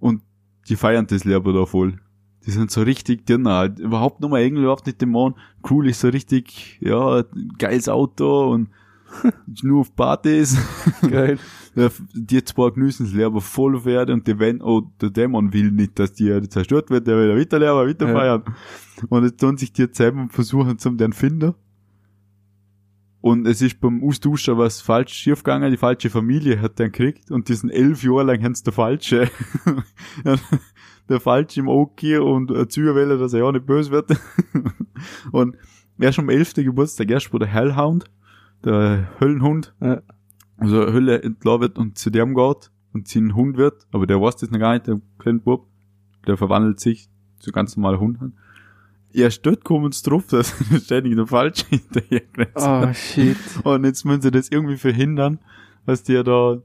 [0.00, 0.22] und
[0.68, 2.00] die feiern das Leben da voll.
[2.46, 3.78] Die sind so richtig dünner, halt.
[3.80, 5.34] überhaupt nur mal Engel, überhaupt nicht Dämon.
[5.68, 7.24] Cool ist so richtig, ja,
[7.58, 8.68] geiles Auto und
[9.62, 10.56] nur auf Partys.
[11.02, 11.38] Geil.
[11.76, 15.70] Ja, die zwei genießen das Leben voll Erde und die wenn, oh, der Dämon will
[15.70, 18.14] nicht, dass die Erde zerstört wird, der will ja weiter leben, weiter Ja.
[18.14, 18.42] feiern.
[19.08, 21.54] Und jetzt tun sich die zusammen und versuchen zum den finden.
[23.20, 27.48] Und es ist beim Austauschen was falsch schiefgegangen, die falsche Familie hat den gekriegt und
[27.48, 29.28] diesen elf Jahre lang haben sie der falsche,
[31.08, 34.10] der falsche im Oki und zuwählen, dass er ja nicht böse wird.
[35.32, 35.56] und
[35.98, 36.54] erst am 11.
[36.54, 38.04] Geburtstag, erst wo der Hellhound,
[38.64, 40.02] der Höllenhund, Ja.
[40.56, 44.36] Also Hölle entlassen wird und zu dem geht und sein Hund wird, aber der weiß
[44.36, 45.66] das noch gar nicht, der kleine Bub,
[46.26, 48.20] der verwandelt sich zu ganz normaler Hund.
[48.22, 48.32] an.
[49.12, 50.54] Erst dort kommen sie drauf, dass
[50.84, 52.50] ständig der Falsche hinterher rennt.
[52.56, 53.36] Oh, shit.
[53.64, 55.38] Und jetzt müssen sie das irgendwie verhindern,
[55.84, 56.58] dass die da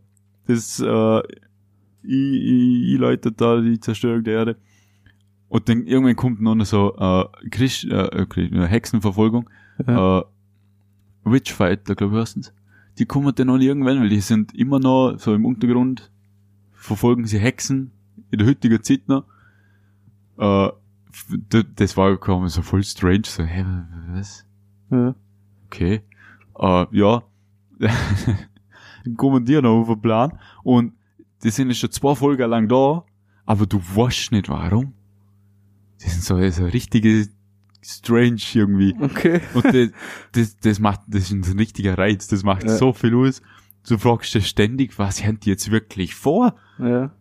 [0.47, 1.19] das äh,
[2.03, 4.55] i, i, i da die Zerstörung der Erde.
[5.49, 9.49] Und dann irgendwann kommt noch so äh, Christ, äh, Christ, äh, Hexenverfolgung,
[9.85, 10.19] Ja.
[10.19, 10.23] äh,
[11.25, 12.53] Witchfighter, glaube ich, heißen's.
[12.97, 16.11] Die kommen dann noch irgendwann, weil die sind immer noch so im Untergrund,
[16.73, 17.91] verfolgen sie Hexen
[18.31, 19.25] in der heutigen Zeit noch.
[20.37, 20.69] Äh,
[21.75, 23.65] das war gekommen so voll strange, so, hä,
[24.09, 24.45] was?
[24.89, 25.15] Ja.
[25.67, 26.01] Okay.
[26.57, 27.23] Äh, ja.
[27.79, 30.93] Dann kommen die noch auf den Plan und
[31.43, 33.03] die sind jetzt schon zwei Folgen lang da,
[33.45, 34.93] aber du weißt nicht warum.
[36.03, 37.27] Die sind so, so richtige
[37.83, 38.95] strange irgendwie.
[38.99, 39.41] Okay.
[39.53, 39.89] Und das,
[40.33, 42.69] das, das macht, das ist ein richtiger Reiz, das macht Ja.
[42.77, 43.41] so viel aus.
[43.87, 46.55] Du fragst dich ständig, was haben die jetzt wirklich vor?
[46.79, 47.11] Ja.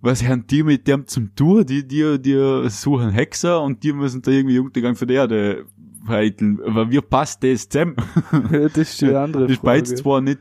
[0.00, 1.64] Was haben die mit dem zum Tour?
[1.64, 5.66] Die, die, die suchen Hexer und die müssen da irgendwie Untergang für die Erde
[6.04, 6.58] vereiteln.
[6.64, 7.96] Aber wie passt das zusammen?
[8.50, 9.82] ja das ist die andere Ich Frage.
[9.82, 10.38] beiz zwar nicht,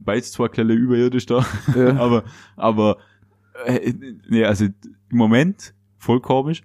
[0.00, 1.96] beiz zwar kleine überirdisch da, Ja.
[1.98, 2.24] aber,
[2.54, 2.98] aber,
[3.64, 3.92] äh,
[4.28, 4.72] nee, also im
[5.16, 6.62] Moment voll komisch,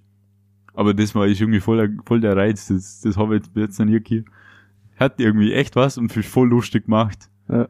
[0.82, 3.56] aber das war ist irgendwie voll, der- voll der Reiz, das, das habe ich jetzt-
[3.56, 4.26] jetzt noch nie gehört.
[4.98, 7.30] Hat irgendwie echt was und viel voll lustig gemacht.
[7.50, 7.68] Ja.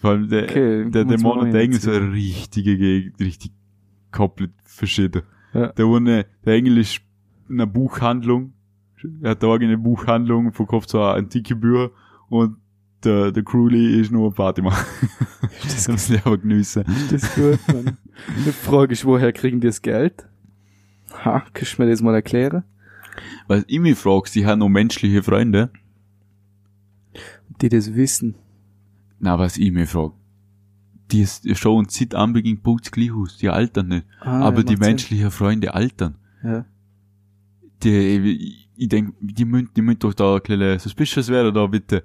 [0.00, 3.52] Vor allem der, Okay, der muss Dämon und der Engel so eine richtige Gegend, richtig
[4.10, 5.22] komplett verschieden.
[5.54, 5.68] Ja.
[5.72, 7.00] Der eine, der Engel ist
[7.48, 8.52] in einer Buchhandlung,
[9.22, 11.90] er hat da eine Buchhandlung, verkauft so antike Bücher
[12.28, 12.56] und
[13.04, 14.84] der, der Crowley ist nur ein Party machen.
[15.62, 16.84] Das Das ist aber geniessen.
[17.10, 17.96] Das ist gut, Mann.
[18.44, 20.26] Die Frage ist, woher kriegen die das Geld?
[21.24, 22.64] Ha, kannst du mir das mal erklären?
[23.46, 25.70] Weil ich mich frage, sie haben noch menschliche Freunde.
[27.60, 28.34] Die das wissen.
[29.18, 30.12] Na, was ich mich frage.
[31.10, 34.06] Die ist schon seit Anbeginn putzt gleich aus, die altern nicht.
[34.20, 36.16] Ah, aber ja, die menschlichen Freunde altern.
[36.42, 36.64] Ja.
[37.82, 42.02] Die, ich, denk, die müssen, die müssen doch da ein bisschen suspicious werden da, bitte.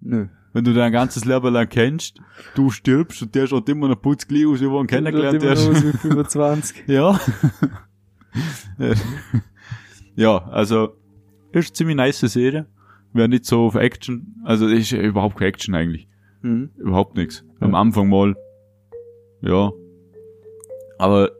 [0.00, 0.28] Nö.
[0.54, 2.20] Wenn du dein ganzes Leben lang kennst,
[2.54, 5.92] du stirbst und der schaut immer noch putzt gleich aus, wie du ihn kennengelernt wie
[5.96, 6.84] 25.
[6.86, 7.18] Ja.
[10.16, 10.96] ja, also,
[11.52, 12.66] ist eine ziemlich nice Serie.
[13.12, 16.08] Wäre nicht so auf Action, also ist überhaupt keine Action eigentlich.
[16.40, 16.70] Mhm.
[16.78, 17.44] Überhaupt nichts.
[17.60, 17.80] Am Ja.
[17.80, 18.34] Anfang mal,
[19.42, 19.70] ja.
[20.98, 21.30] Aber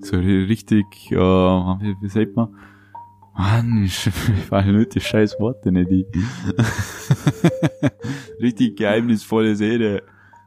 [0.00, 2.54] so ri- richtig, äh, wie, wie sagt man?
[3.34, 5.90] Mann, ich, ich weiß nicht die scheiß Worte nicht.
[5.90, 6.06] Die.
[8.40, 10.02] richtig geheimnisvolle Serie.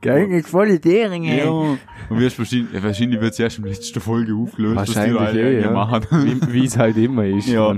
[0.05, 1.37] Geil, volle Deringe.
[1.37, 1.49] Ja.
[1.49, 1.79] Und
[2.09, 5.61] wirst wahrscheinlich, wahrscheinlich wird es erst in der letzten Folge aufgelöst, Wahrscheinlich was die eh,
[5.61, 5.71] ja.
[5.71, 6.05] machen.
[6.49, 7.47] Wie es halt immer ist.
[7.47, 7.75] Ja.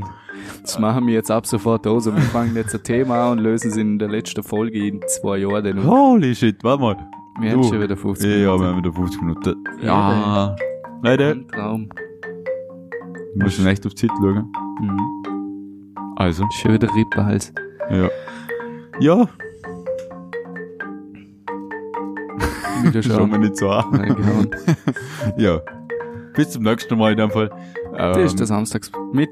[0.61, 2.07] Das machen wir jetzt ab sofort aus.
[2.07, 5.01] Und wir fangen jetzt ein Thema an und lösen es in der letzten Folge in
[5.07, 5.63] zwei Jahren.
[5.63, 5.85] Dann.
[5.87, 6.97] Holy shit, warte mal.
[7.39, 7.67] wir haben du.
[7.69, 8.67] schon wieder 50 Ja, ja, wir Minuten.
[8.75, 9.55] haben wieder 50 Minuten.
[9.81, 10.55] Ja, Ja.
[11.03, 11.89] Leute, Ein Traum.
[13.35, 14.51] wir müssen echt auf die Zeit schauen.
[14.81, 14.99] Mhm.
[16.17, 17.53] Also, Schon wieder Rippenhals.
[17.89, 18.09] ja.
[18.99, 19.29] Ja,
[22.83, 23.93] Wieder schauen wir nicht so an.
[23.95, 24.49] reingehauen.
[25.37, 25.59] Ja.
[26.35, 27.49] Bis zum nächsten Mal in dem Fall.
[27.97, 29.29] Das ist Ähm, der Samstags mit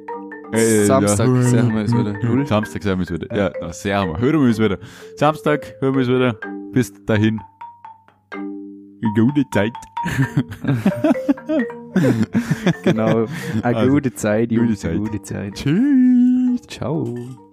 [0.53, 1.41] Äh, Samstag ja.
[1.41, 2.45] sehen wir uns wieder.
[2.45, 3.35] Samstag sehen wir uns wieder.
[3.35, 4.17] Ja, na, sehen wir.
[4.19, 4.77] Hören wir uns wieder.
[5.17, 6.35] Samstag hören wir uns wieder.
[6.71, 7.39] Bis dahin.
[9.15, 9.73] Gute Zeit.
[12.83, 13.25] Genau.
[13.61, 14.79] Eine Also, gute Zeit, gute Jungs.
[14.81, 14.91] Zeit.
[14.91, 15.53] Eine gute Zeit.
[15.55, 16.61] Tschüss.
[16.67, 17.44] Ciao.